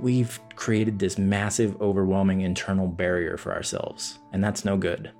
we've 0.00 0.40
created 0.56 0.98
this 0.98 1.18
massive, 1.18 1.80
overwhelming 1.82 2.40
internal 2.40 2.88
barrier 2.88 3.36
for 3.36 3.52
ourselves, 3.52 4.18
and 4.32 4.42
that's 4.42 4.64
no 4.64 4.76
good. 4.76 5.12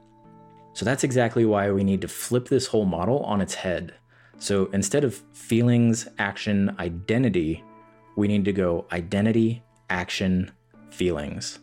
So 0.73 0.85
that's 0.85 1.05
exactly 1.05 1.45
why 1.45 1.71
we 1.71 1.85
need 1.85 2.01
to 2.01 2.09
flip 2.09 2.49
this 2.49 2.67
whole 2.67 2.87
model 2.87 3.21
on 3.21 3.41
its 3.41 3.55
head. 3.55 3.95
So 4.39 4.67
instead 4.73 5.05
of 5.05 5.23
feelings, 5.33 6.09
action, 6.19 6.75
identity, 6.79 7.63
we 8.17 8.29
need 8.29 8.45
to 8.47 8.53
go 8.53 8.87
identity, 8.91 9.63
action, 9.91 10.51
feelings. 10.91 11.59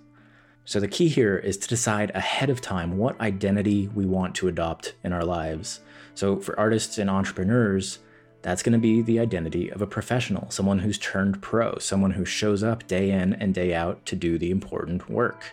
So 0.65 0.79
the 0.79 0.87
key 0.87 1.07
here 1.07 1.37
is 1.37 1.57
to 1.57 1.67
decide 1.67 2.11
ahead 2.13 2.49
of 2.49 2.61
time 2.61 2.97
what 2.97 3.19
identity 3.19 3.89
we 3.93 4.05
want 4.05 4.35
to 4.35 4.47
adopt 4.47 4.95
in 5.03 5.11
our 5.11 5.25
lives. 5.25 5.81
So 6.13 6.39
for 6.39 6.57
artists 6.59 6.97
and 6.97 7.09
entrepreneurs, 7.09 7.99
that's 8.41 8.63
going 8.63 8.73
to 8.73 8.79
be 8.79 9.01
the 9.01 9.19
identity 9.19 9.69
of 9.69 9.81
a 9.81 9.87
professional, 9.87 10.49
someone 10.49 10.79
who's 10.79 10.97
turned 10.97 11.41
pro, 11.41 11.77
someone 11.77 12.11
who 12.11 12.25
shows 12.25 12.63
up 12.63 12.87
day 12.87 13.11
in 13.11 13.33
and 13.33 13.53
day 13.53 13.73
out 13.73 14.05
to 14.07 14.15
do 14.15 14.37
the 14.37 14.51
important 14.51 15.09
work. 15.09 15.45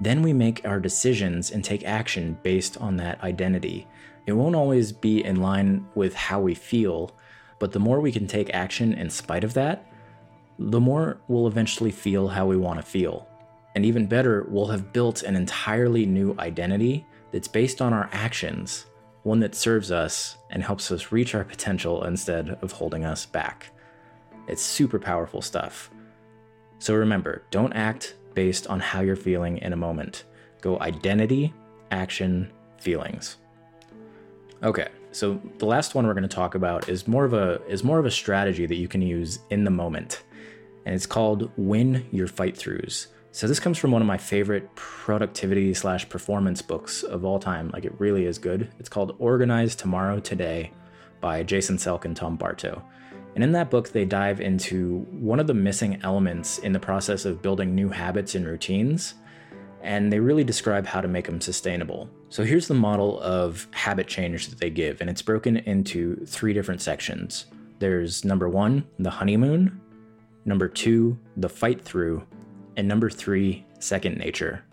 Then 0.00 0.22
we 0.22 0.32
make 0.32 0.64
our 0.64 0.80
decisions 0.80 1.50
and 1.50 1.64
take 1.64 1.84
action 1.84 2.38
based 2.42 2.76
on 2.78 2.96
that 2.96 3.22
identity. 3.22 3.86
It 4.26 4.32
won't 4.32 4.56
always 4.56 4.92
be 4.92 5.24
in 5.24 5.42
line 5.42 5.86
with 5.94 6.14
how 6.14 6.40
we 6.40 6.54
feel, 6.54 7.16
but 7.60 7.72
the 7.72 7.78
more 7.78 8.00
we 8.00 8.10
can 8.10 8.26
take 8.26 8.52
action 8.52 8.94
in 8.94 9.10
spite 9.10 9.44
of 9.44 9.54
that, 9.54 9.91
the 10.58 10.80
more 10.80 11.18
we'll 11.28 11.46
eventually 11.46 11.90
feel 11.90 12.28
how 12.28 12.46
we 12.46 12.56
want 12.56 12.80
to 12.80 12.86
feel. 12.86 13.28
And 13.74 13.84
even 13.84 14.06
better, 14.06 14.46
we'll 14.48 14.68
have 14.68 14.92
built 14.92 15.22
an 15.22 15.34
entirely 15.34 16.06
new 16.06 16.34
identity 16.38 17.06
that's 17.32 17.48
based 17.48 17.80
on 17.80 17.92
our 17.92 18.08
actions 18.12 18.86
one 19.22 19.40
that 19.40 19.54
serves 19.54 19.90
us 19.90 20.36
and 20.50 20.62
helps 20.62 20.90
us 20.90 21.12
reach 21.12 21.34
our 21.34 21.44
potential 21.44 22.04
instead 22.04 22.50
of 22.62 22.72
holding 22.72 23.04
us 23.04 23.24
back. 23.24 23.70
It's 24.48 24.62
super 24.62 24.98
powerful 24.98 25.40
stuff. 25.40 25.90
So 26.78 26.94
remember, 26.94 27.44
don't 27.50 27.72
act 27.72 28.16
based 28.34 28.66
on 28.66 28.80
how 28.80 29.00
you're 29.00 29.16
feeling 29.16 29.58
in 29.58 29.72
a 29.72 29.76
moment. 29.76 30.24
Go 30.60 30.80
identity, 30.80 31.54
action, 31.90 32.50
feelings. 32.78 33.36
Okay, 34.64 34.88
so 35.12 35.40
the 35.58 35.66
last 35.66 35.94
one 35.94 36.06
we're 36.06 36.14
going 36.14 36.22
to 36.22 36.28
talk 36.28 36.54
about 36.54 36.88
is 36.88 37.06
more 37.06 37.24
of 37.24 37.34
a 37.34 37.60
is 37.68 37.84
more 37.84 37.98
of 37.98 38.06
a 38.06 38.10
strategy 38.10 38.66
that 38.66 38.76
you 38.76 38.88
can 38.88 39.02
use 39.02 39.40
in 39.50 39.64
the 39.64 39.70
moment. 39.70 40.22
And 40.84 40.94
it's 40.94 41.06
called 41.06 41.50
win 41.56 42.06
your 42.10 42.26
fight 42.26 42.54
throughs. 42.54 43.06
So 43.30 43.46
this 43.46 43.60
comes 43.60 43.78
from 43.78 43.92
one 43.92 44.02
of 44.02 44.08
my 44.08 44.18
favorite 44.18 44.74
productivity 44.74 45.72
slash 45.72 46.08
performance 46.08 46.60
books 46.60 47.02
of 47.02 47.24
all 47.24 47.38
time. 47.38 47.70
Like 47.72 47.84
it 47.84 47.98
really 47.98 48.26
is 48.26 48.38
good. 48.38 48.70
It's 48.78 48.90
called 48.90 49.16
Organize 49.18 49.74
Tomorrow 49.74 50.20
Today 50.20 50.72
by 51.20 51.42
Jason 51.42 51.78
Selk 51.78 52.04
and 52.04 52.14
Tom 52.14 52.36
Bartow. 52.36 52.82
And 53.34 53.42
in 53.42 53.52
that 53.52 53.70
book, 53.70 53.88
they 53.88 54.04
dive 54.04 54.40
into 54.40 55.06
one 55.10 55.40
of 55.40 55.46
the 55.46 55.54
missing 55.54 55.98
elements 56.02 56.58
in 56.58 56.72
the 56.72 56.80
process 56.80 57.24
of 57.24 57.40
building 57.40 57.74
new 57.74 57.88
habits 57.88 58.34
and 58.34 58.46
routines. 58.46 59.14
And 59.80 60.12
they 60.12 60.20
really 60.20 60.44
describe 60.44 60.86
how 60.86 61.00
to 61.00 61.08
make 61.08 61.26
them 61.26 61.40
sustainable. 61.40 62.10
So 62.28 62.44
here's 62.44 62.68
the 62.68 62.74
model 62.74 63.18
of 63.20 63.66
habit 63.72 64.06
change 64.06 64.48
that 64.48 64.60
they 64.60 64.70
give, 64.70 65.00
and 65.00 65.08
it's 65.08 65.22
broken 65.22 65.56
into 65.56 66.24
three 66.26 66.52
different 66.52 66.82
sections. 66.82 67.46
There's 67.78 68.24
number 68.24 68.48
one, 68.48 68.84
the 68.98 69.10
honeymoon, 69.10 69.80
number 70.44 70.68
two, 70.68 71.18
the 71.36 71.48
fight 71.48 71.82
through, 71.82 72.26
and 72.76 72.88
number 72.88 73.10
three, 73.10 73.64
second 73.78 74.16
nature. 74.18 74.64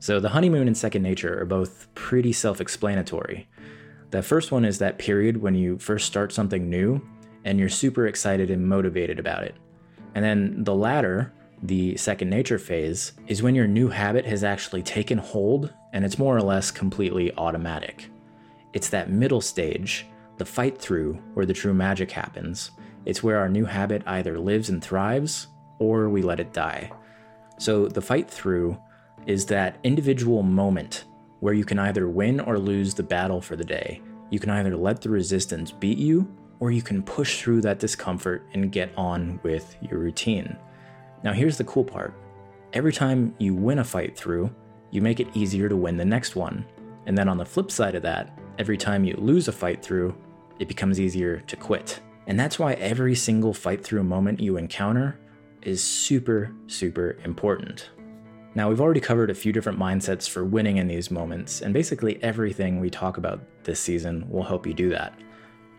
So 0.00 0.20
the 0.20 0.28
honeymoon 0.28 0.66
and 0.66 0.76
second 0.76 1.02
nature 1.02 1.40
are 1.40 1.44
both 1.44 1.92
pretty 1.94 2.32
self 2.32 2.60
explanatory. 2.60 3.48
The 4.10 4.22
first 4.22 4.52
one 4.52 4.64
is 4.64 4.78
that 4.78 4.98
period 4.98 5.36
when 5.42 5.54
you 5.54 5.78
first 5.78 6.06
start 6.06 6.32
something 6.32 6.70
new 6.70 7.02
and 7.44 7.58
you're 7.58 7.68
super 7.68 8.06
excited 8.06 8.50
and 8.50 8.66
motivated 8.66 9.18
about 9.18 9.42
it. 9.42 9.54
And 10.14 10.24
then 10.24 10.64
the 10.64 10.74
latter, 10.74 11.32
the 11.62 11.96
second 11.96 12.30
nature 12.30 12.58
phase, 12.58 13.12
is 13.26 13.42
when 13.42 13.54
your 13.54 13.66
new 13.66 13.88
habit 13.88 14.24
has 14.24 14.44
actually 14.44 14.82
taken 14.82 15.18
hold 15.18 15.72
and 15.92 16.04
it's 16.04 16.18
more 16.18 16.36
or 16.36 16.42
less 16.42 16.70
completely 16.70 17.32
automatic. 17.36 18.08
It's 18.72 18.88
that 18.90 19.10
middle 19.10 19.40
stage, 19.40 20.06
the 20.38 20.44
fight 20.44 20.78
through, 20.78 21.14
where 21.34 21.46
the 21.46 21.54
true 21.54 21.74
magic 21.74 22.10
happens. 22.10 22.70
It's 23.08 23.22
where 23.22 23.38
our 23.38 23.48
new 23.48 23.64
habit 23.64 24.02
either 24.06 24.38
lives 24.38 24.68
and 24.68 24.84
thrives 24.84 25.46
or 25.78 26.10
we 26.10 26.20
let 26.20 26.40
it 26.40 26.52
die. 26.52 26.92
So 27.58 27.88
the 27.88 28.02
fight 28.02 28.30
through 28.30 28.76
is 29.26 29.46
that 29.46 29.78
individual 29.82 30.42
moment 30.42 31.06
where 31.40 31.54
you 31.54 31.64
can 31.64 31.78
either 31.78 32.06
win 32.06 32.38
or 32.38 32.58
lose 32.58 32.92
the 32.92 33.02
battle 33.02 33.40
for 33.40 33.56
the 33.56 33.64
day. 33.64 34.02
You 34.28 34.38
can 34.38 34.50
either 34.50 34.76
let 34.76 35.00
the 35.00 35.08
resistance 35.08 35.72
beat 35.72 35.96
you, 35.96 36.30
or 36.60 36.70
you 36.70 36.82
can 36.82 37.02
push 37.02 37.40
through 37.40 37.62
that 37.62 37.78
discomfort 37.78 38.46
and 38.52 38.70
get 38.70 38.92
on 38.94 39.40
with 39.42 39.74
your 39.80 39.98
routine. 40.00 40.54
Now, 41.24 41.32
here's 41.32 41.56
the 41.56 41.64
cool 41.64 41.84
part 41.84 42.12
every 42.74 42.92
time 42.92 43.34
you 43.38 43.54
win 43.54 43.78
a 43.78 43.84
fight 43.84 44.18
through, 44.18 44.54
you 44.90 45.00
make 45.00 45.18
it 45.18 45.34
easier 45.34 45.70
to 45.70 45.76
win 45.76 45.96
the 45.96 46.04
next 46.04 46.36
one. 46.36 46.66
And 47.06 47.16
then 47.16 47.28
on 47.28 47.38
the 47.38 47.46
flip 47.46 47.70
side 47.70 47.94
of 47.94 48.02
that, 48.02 48.38
every 48.58 48.76
time 48.76 49.02
you 49.02 49.14
lose 49.14 49.48
a 49.48 49.52
fight 49.52 49.82
through, 49.82 50.14
it 50.58 50.68
becomes 50.68 51.00
easier 51.00 51.40
to 51.40 51.56
quit. 51.56 52.00
And 52.28 52.38
that's 52.38 52.58
why 52.58 52.74
every 52.74 53.14
single 53.14 53.54
fight 53.54 53.82
through 53.82 54.04
moment 54.04 54.38
you 54.38 54.58
encounter 54.58 55.18
is 55.62 55.82
super, 55.82 56.54
super 56.66 57.16
important. 57.24 57.88
Now, 58.54 58.68
we've 58.68 58.82
already 58.82 59.00
covered 59.00 59.30
a 59.30 59.34
few 59.34 59.52
different 59.52 59.78
mindsets 59.78 60.28
for 60.28 60.44
winning 60.44 60.76
in 60.76 60.88
these 60.88 61.10
moments, 61.10 61.62
and 61.62 61.72
basically 61.72 62.22
everything 62.22 62.80
we 62.80 62.90
talk 62.90 63.16
about 63.16 63.40
this 63.64 63.80
season 63.80 64.28
will 64.28 64.42
help 64.42 64.66
you 64.66 64.74
do 64.74 64.90
that. 64.90 65.18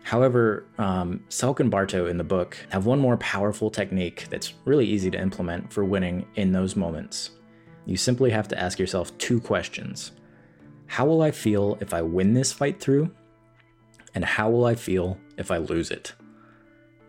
However, 0.02 0.66
um, 0.78 1.22
Selk 1.28 1.60
and 1.60 1.70
Bartow 1.70 2.06
in 2.06 2.16
the 2.16 2.24
book 2.24 2.56
have 2.70 2.86
one 2.86 2.98
more 2.98 3.16
powerful 3.18 3.70
technique 3.70 4.26
that's 4.28 4.54
really 4.64 4.86
easy 4.86 5.10
to 5.10 5.20
implement 5.20 5.72
for 5.72 5.84
winning 5.84 6.26
in 6.34 6.52
those 6.52 6.74
moments. 6.74 7.30
You 7.86 7.96
simply 7.96 8.30
have 8.30 8.48
to 8.48 8.58
ask 8.58 8.78
yourself 8.78 9.16
two 9.18 9.40
questions 9.40 10.12
How 10.86 11.06
will 11.06 11.22
I 11.22 11.30
feel 11.30 11.78
if 11.80 11.94
I 11.94 12.02
win 12.02 12.34
this 12.34 12.52
fight 12.52 12.80
through? 12.80 13.10
And 14.14 14.24
how 14.24 14.50
will 14.50 14.64
I 14.64 14.74
feel 14.74 15.18
if 15.36 15.52
I 15.52 15.58
lose 15.58 15.90
it? 15.92 16.14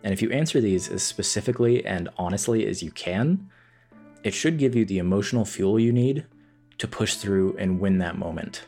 And 0.04 0.12
if 0.12 0.20
you 0.20 0.30
answer 0.30 0.60
these 0.60 0.88
as 0.88 1.02
specifically 1.02 1.84
and 1.84 2.08
honestly 2.18 2.66
as 2.66 2.82
you 2.82 2.90
can, 2.90 3.48
it 4.24 4.34
should 4.34 4.58
give 4.58 4.74
you 4.74 4.84
the 4.84 4.98
emotional 4.98 5.44
fuel 5.44 5.78
you 5.78 5.92
need 5.92 6.26
to 6.78 6.88
push 6.88 7.16
through 7.16 7.56
and 7.58 7.80
win 7.80 7.98
that 7.98 8.18
moment. 8.18 8.66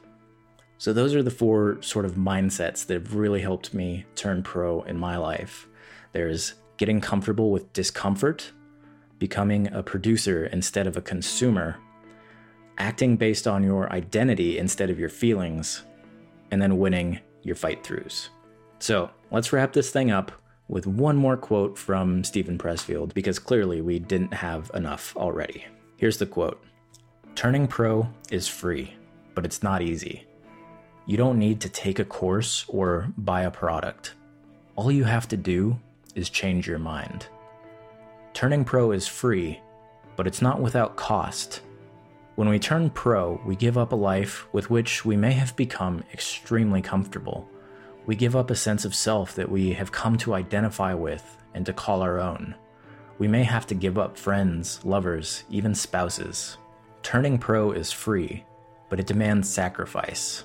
So, 0.79 0.93
those 0.93 1.15
are 1.15 1.23
the 1.23 1.31
four 1.31 1.81
sort 1.83 2.05
of 2.05 2.15
mindsets 2.15 2.87
that 2.87 2.95
have 2.95 3.15
really 3.15 3.41
helped 3.41 3.73
me 3.73 4.05
turn 4.17 4.43
pro 4.43 4.83
in 4.83 4.99
my 4.99 5.17
life. 5.17 5.67
There's 6.13 6.55
getting 6.77 7.01
comfortable 7.01 7.51
with 7.51 7.73
discomfort, 7.73 8.53
becoming 9.19 9.73
a 9.73 9.83
producer 9.83 10.47
instead 10.47 10.87
of 10.87 10.97
a 10.97 11.03
consumer, 11.03 11.79
acting 12.77 13.17
based 13.17 13.47
on 13.47 13.63
your 13.63 13.91
identity 13.93 14.59
instead 14.59 14.91
of 14.91 14.99
your 14.99 15.09
feelings, 15.09 15.85
and 16.51 16.61
then 16.61 16.79
winning 16.79 17.21
your 17.43 17.57
fight 17.57 17.85
throughs. 17.85 18.29
So, 18.81 19.11
let's 19.31 19.53
wrap 19.53 19.73
this 19.73 19.91
thing 19.91 20.11
up 20.11 20.33
with 20.69 20.87
one 20.87 21.17
more 21.17 21.37
quote 21.37 21.77
from 21.79 22.25
Steven 22.25 22.59
Pressfield 22.59 23.15
because 23.15 23.39
clearly 23.39 23.81
we 23.81 23.99
didn't 23.99 24.35
have 24.35 24.71
enough 24.75 25.17
already. 25.17 25.65
Here's 25.97 26.19
the 26.19 26.27
quote 26.27 26.63
Turning 27.35 27.67
pro 27.67 28.09
is 28.31 28.49
free, 28.49 28.95
but 29.35 29.45
it's 29.45 29.63
not 29.63 29.83
easy. 29.83 30.27
You 31.07 31.17
don't 31.17 31.39
need 31.39 31.61
to 31.61 31.69
take 31.69 31.99
a 31.99 32.05
course 32.05 32.65
or 32.69 33.13
buy 33.19 33.43
a 33.43 33.51
product. 33.51 34.15
All 34.77 34.91
you 34.91 35.05
have 35.05 35.29
to 35.29 35.37
do 35.37 35.79
is 36.15 36.31
change 36.31 36.67
your 36.67 36.79
mind. 36.79 37.27
Turning 38.33 38.65
pro 38.65 38.93
is 38.93 39.07
free, 39.07 39.61
but 40.17 40.27
it's 40.27 40.43
not 40.43 40.61
without 40.61 40.97
cost. 40.97 41.61
When 42.37 42.49
we 42.49 42.59
turn 42.59 42.91
pro, 42.91 43.41
we 43.45 43.55
give 43.55 43.79
up 43.79 43.93
a 43.93 43.97
life 43.97 44.53
with 44.53 44.71
which 44.71 45.05
we 45.05 45.17
may 45.17 45.33
have 45.33 45.55
become 45.55 46.03
extremely 46.13 46.83
comfortable 46.83 47.49
we 48.07 48.17
give 48.17 48.37
up 48.37 48.51
a 48.51 48.57
sense 48.57 48.85
of 48.85 48.95
self 48.95 49.35
that 49.35 49.51
we 49.51 49.73
have 49.73 49.93
come 49.93 50.17
to 50.19 50.35
identify 50.35 50.95
with 50.95 51.37
and 51.55 51.65
to 51.67 51.73
call 51.73 52.03
our 52.03 52.19
own. 52.19 52.55
We 53.19 53.29
may 53.29 53.45
have 53.45 53.67
to 53.69 53.75
give 53.75 53.99
up 53.99 54.19
friends, 54.19 54.85
lovers, 54.85 55.45
even 55.51 55.75
spouses. 55.75 56.59
Turning 57.03 57.39
pro 57.39 57.71
is 57.71 57.93
free, 57.93 58.45
but 58.89 58.99
it 58.99 59.07
demands 59.07 59.49
sacrifice. 59.49 60.45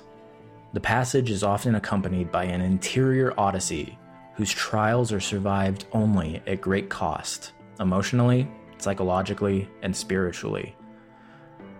The 0.72 0.80
passage 0.80 1.30
is 1.30 1.42
often 1.42 1.74
accompanied 1.74 2.30
by 2.30 2.44
an 2.44 2.60
interior 2.60 3.34
odyssey 3.36 3.98
whose 4.34 4.52
trials 4.52 5.12
are 5.12 5.20
survived 5.20 5.86
only 5.92 6.42
at 6.46 6.60
great 6.60 6.88
cost, 6.88 7.52
emotionally, 7.80 8.48
psychologically, 8.78 9.68
and 9.82 9.94
spiritually. 9.94 10.76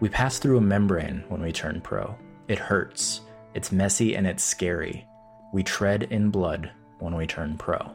We 0.01 0.09
pass 0.09 0.39
through 0.39 0.59
a 0.59 0.63
membrane 0.63 1.25
when 1.29 1.41
we 1.41 1.53
turn 1.53 1.81
pro. 1.81 2.17
It 2.49 2.59
hurts, 2.59 3.21
it's 3.55 3.71
messy, 3.71 4.17
and 4.17 4.27
it's 4.27 4.43
scary. 4.43 5.07
We 5.53 5.63
tread 5.63 6.05
in 6.05 6.31
blood 6.31 6.71
when 6.99 7.17
we 7.17 7.27
turn 7.27 7.59
pro. 7.59 7.93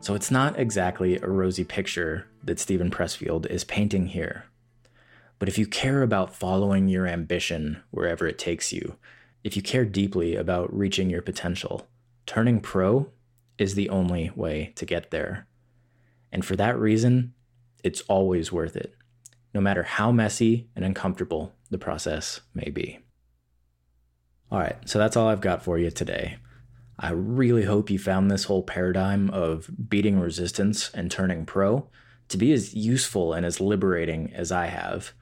So 0.00 0.14
it's 0.14 0.30
not 0.30 0.58
exactly 0.58 1.18
a 1.18 1.28
rosy 1.28 1.64
picture 1.64 2.26
that 2.42 2.58
Steven 2.58 2.90
Pressfield 2.90 3.46
is 3.46 3.64
painting 3.64 4.06
here. 4.06 4.44
But 5.38 5.48
if 5.48 5.58
you 5.58 5.66
care 5.66 6.02
about 6.02 6.34
following 6.34 6.88
your 6.88 7.06
ambition 7.06 7.82
wherever 7.90 8.26
it 8.26 8.38
takes 8.38 8.72
you, 8.72 8.96
if 9.44 9.56
you 9.56 9.62
care 9.62 9.84
deeply 9.84 10.36
about 10.36 10.74
reaching 10.76 11.10
your 11.10 11.22
potential, 11.22 11.86
turning 12.26 12.60
pro 12.60 13.10
is 13.58 13.74
the 13.74 13.88
only 13.88 14.30
way 14.34 14.72
to 14.76 14.86
get 14.86 15.10
there. 15.10 15.46
And 16.32 16.44
for 16.44 16.56
that 16.56 16.78
reason, 16.78 17.34
it's 17.84 18.02
always 18.02 18.52
worth 18.52 18.76
it, 18.76 18.94
no 19.54 19.60
matter 19.60 19.82
how 19.82 20.12
messy 20.12 20.68
and 20.74 20.84
uncomfortable 20.84 21.54
the 21.70 21.78
process 21.78 22.40
may 22.54 22.70
be. 22.70 22.98
All 24.50 24.58
right, 24.58 24.76
so 24.88 24.98
that's 24.98 25.16
all 25.16 25.28
I've 25.28 25.40
got 25.40 25.62
for 25.62 25.78
you 25.78 25.90
today. 25.90 26.38
I 27.02 27.12
really 27.12 27.64
hope 27.64 27.88
you 27.88 27.98
found 27.98 28.30
this 28.30 28.44
whole 28.44 28.62
paradigm 28.62 29.30
of 29.30 29.70
beating 29.88 30.20
resistance 30.20 30.90
and 30.92 31.10
turning 31.10 31.46
pro 31.46 31.88
to 32.28 32.36
be 32.36 32.52
as 32.52 32.74
useful 32.74 33.32
and 33.32 33.46
as 33.46 33.58
liberating 33.58 34.30
as 34.34 34.52
I 34.52 34.66
have, 34.66 35.12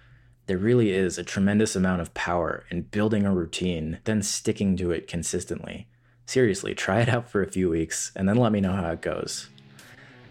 there 0.46 0.58
really 0.58 0.90
is 0.90 1.18
a 1.18 1.24
tremendous 1.24 1.76
amount 1.76 2.00
of 2.00 2.12
power 2.14 2.64
in 2.68 2.82
building 2.82 3.24
a 3.24 3.32
routine, 3.32 3.98
then 4.04 4.22
sticking 4.22 4.76
to 4.78 4.90
it 4.90 5.06
consistently. 5.06 5.86
Seriously, 6.26 6.74
try 6.74 7.00
it 7.00 7.08
out 7.08 7.30
for 7.30 7.42
a 7.42 7.50
few 7.50 7.70
weeks 7.70 8.10
and 8.16 8.28
then 8.28 8.36
let 8.36 8.50
me 8.50 8.60
know 8.60 8.72
how 8.72 8.90
it 8.90 9.00
goes. 9.00 9.48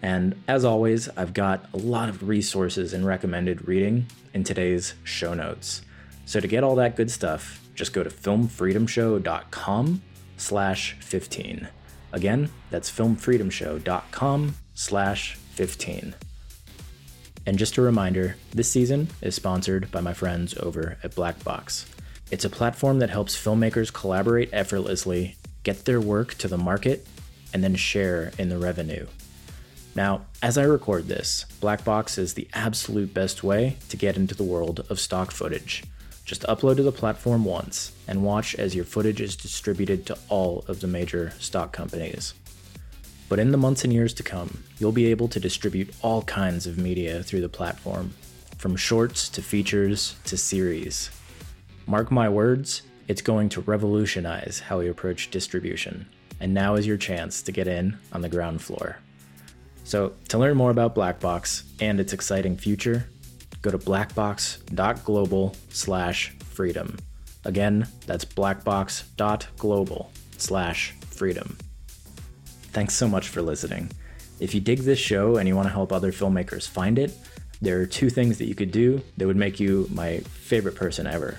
And 0.01 0.35
as 0.49 0.65
always, 0.65 1.07
I've 1.15 1.33
got 1.33 1.65
a 1.73 1.77
lot 1.77 2.09
of 2.09 2.27
resources 2.27 2.93
and 2.93 3.05
recommended 3.05 3.69
reading 3.69 4.07
in 4.33 4.43
today's 4.43 4.95
show 5.05 5.33
notes. 5.33 5.81
So 6.25 6.41
to 6.41 6.47
get 6.47 6.65
all 6.65 6.75
that 6.75 6.97
good 6.97 7.09
stuff, 7.09 7.63
just 7.73 7.93
go 7.93 8.03
to 8.03 8.09
filmfreedomshow.com 8.09 10.01
slash 10.37 10.95
15. 10.99 11.67
Again, 12.13 12.49
that's 12.69 12.89
filmfreedomshow.com 12.89 14.55
slash 14.73 15.35
15. 15.35 16.15
And 17.45 17.57
just 17.57 17.77
a 17.77 17.81
reminder, 17.81 18.35
this 18.51 18.71
season 18.71 19.09
is 19.21 19.35
sponsored 19.35 19.89
by 19.91 20.01
my 20.01 20.13
friends 20.13 20.57
over 20.57 20.97
at 21.03 21.15
Blackbox. 21.15 21.85
It's 22.29 22.45
a 22.45 22.49
platform 22.49 22.99
that 22.99 23.09
helps 23.09 23.41
filmmakers 23.41 23.93
collaborate 23.93 24.49
effortlessly, 24.51 25.37
get 25.63 25.85
their 25.85 26.01
work 26.01 26.33
to 26.35 26.47
the 26.47 26.57
market, 26.57 27.07
and 27.53 27.63
then 27.63 27.75
share 27.75 28.33
in 28.37 28.49
the 28.49 28.57
revenue. 28.57 29.07
Now, 29.95 30.25
as 30.43 30.57
I 30.57 30.63
record 30.63 31.07
this, 31.07 31.45
Blackbox 31.61 32.19
is 32.19 32.33
the 32.33 32.47
absolute 32.53 33.13
best 33.13 33.43
way 33.43 33.77
to 33.89 33.97
get 33.97 34.17
into 34.17 34.35
the 34.35 34.43
world 34.43 34.85
of 34.89 34.99
stock 34.99 35.31
footage. 35.31 35.83
Just 36.27 36.41
upload 36.41 36.75
to 36.75 36.83
the 36.83 36.91
platform 36.91 37.45
once 37.45 37.93
and 38.05 38.21
watch 38.21 38.53
as 38.55 38.75
your 38.75 38.83
footage 38.83 39.21
is 39.21 39.37
distributed 39.37 40.05
to 40.05 40.17
all 40.27 40.65
of 40.67 40.81
the 40.81 40.87
major 40.87 41.31
stock 41.39 41.71
companies. 41.71 42.33
But 43.29 43.39
in 43.39 43.51
the 43.51 43.57
months 43.57 43.85
and 43.85 43.93
years 43.93 44.13
to 44.15 44.23
come, 44.23 44.65
you'll 44.77 44.91
be 44.91 45.05
able 45.05 45.29
to 45.29 45.39
distribute 45.39 45.95
all 46.01 46.23
kinds 46.23 46.67
of 46.67 46.77
media 46.77 47.23
through 47.23 47.39
the 47.39 47.47
platform, 47.47 48.13
from 48.57 48.75
shorts 48.75 49.29
to 49.29 49.41
features 49.41 50.17
to 50.25 50.35
series. 50.35 51.09
Mark 51.85 52.11
my 52.11 52.27
words, 52.27 52.81
it's 53.07 53.21
going 53.21 53.47
to 53.47 53.61
revolutionize 53.61 54.59
how 54.59 54.79
we 54.79 54.89
approach 54.89 55.31
distribution, 55.31 56.09
and 56.41 56.53
now 56.53 56.75
is 56.75 56.85
your 56.85 56.97
chance 56.97 57.41
to 57.43 57.53
get 57.53 57.69
in 57.69 57.97
on 58.11 58.19
the 58.19 58.27
ground 58.27 58.61
floor. 58.61 58.97
So, 59.85 60.11
to 60.27 60.37
learn 60.37 60.57
more 60.57 60.71
about 60.71 60.93
Blackbox 60.93 61.63
and 61.79 62.01
its 62.01 62.11
exciting 62.11 62.57
future, 62.57 63.07
go 63.69 63.77
to 63.77 63.85
blackbox.global 63.85 65.55
slash 65.69 66.29
freedom. 66.39 66.97
Again, 67.43 67.87
that's 68.05 68.23
blackbox.global 68.23 70.11
slash 70.37 70.91
freedom. 71.09 71.57
Thanks 72.71 72.93
so 72.93 73.07
much 73.07 73.27
for 73.27 73.41
listening. 73.41 73.91
If 74.39 74.53
you 74.53 74.61
dig 74.61 74.79
this 74.79 74.99
show 74.99 75.37
and 75.37 75.47
you 75.47 75.55
want 75.55 75.67
to 75.67 75.73
help 75.73 75.91
other 75.91 76.11
filmmakers 76.11 76.67
find 76.67 76.97
it, 76.99 77.13
there 77.61 77.81
are 77.81 77.85
two 77.85 78.09
things 78.09 78.37
that 78.37 78.45
you 78.45 78.55
could 78.55 78.71
do 78.71 79.01
that 79.17 79.27
would 79.27 79.35
make 79.35 79.59
you 79.59 79.87
my 79.91 80.19
favorite 80.19 80.75
person 80.75 81.07
ever. 81.07 81.37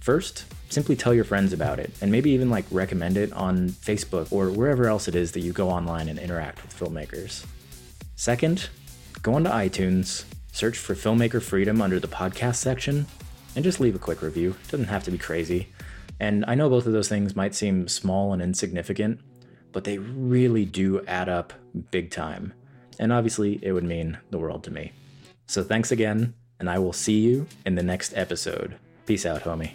First, 0.00 0.44
simply 0.70 0.96
tell 0.96 1.12
your 1.14 1.24
friends 1.24 1.52
about 1.52 1.78
it 1.78 1.92
and 2.00 2.10
maybe 2.10 2.30
even 2.30 2.50
like 2.50 2.64
recommend 2.70 3.16
it 3.16 3.32
on 3.34 3.68
Facebook 3.68 4.32
or 4.32 4.50
wherever 4.50 4.88
else 4.88 5.06
it 5.06 5.14
is 5.14 5.32
that 5.32 5.40
you 5.40 5.52
go 5.52 5.68
online 5.68 6.08
and 6.08 6.18
interact 6.18 6.62
with 6.62 6.76
filmmakers. 6.76 7.44
Second, 8.16 8.70
go 9.20 9.34
onto 9.34 9.50
iTunes, 9.50 10.24
search 10.52 10.78
for 10.78 10.94
Filmmaker 10.94 11.42
Freedom 11.42 11.82
under 11.82 11.98
the 11.98 12.06
podcast 12.06 12.56
section, 12.56 13.06
and 13.56 13.64
just 13.64 13.80
leave 13.80 13.96
a 13.96 13.98
quick 13.98 14.22
review. 14.22 14.50
It 14.64 14.70
doesn't 14.70 14.86
have 14.86 15.04
to 15.04 15.10
be 15.10 15.18
crazy. 15.18 15.68
And 16.20 16.44
I 16.46 16.54
know 16.54 16.68
both 16.68 16.86
of 16.86 16.92
those 16.92 17.08
things 17.08 17.34
might 17.34 17.54
seem 17.54 17.88
small 17.88 18.32
and 18.32 18.40
insignificant, 18.40 19.20
but 19.72 19.84
they 19.84 19.98
really 19.98 20.64
do 20.64 21.04
add 21.06 21.28
up 21.28 21.52
big 21.90 22.10
time. 22.10 22.52
And 22.98 23.12
obviously, 23.12 23.58
it 23.62 23.72
would 23.72 23.84
mean 23.84 24.18
the 24.30 24.38
world 24.38 24.62
to 24.64 24.70
me. 24.70 24.92
So 25.46 25.64
thanks 25.64 25.90
again, 25.90 26.34
and 26.60 26.70
I 26.70 26.78
will 26.78 26.92
see 26.92 27.18
you 27.20 27.46
in 27.66 27.74
the 27.74 27.82
next 27.82 28.16
episode. 28.16 28.76
Peace 29.06 29.26
out, 29.26 29.42
homie. 29.42 29.72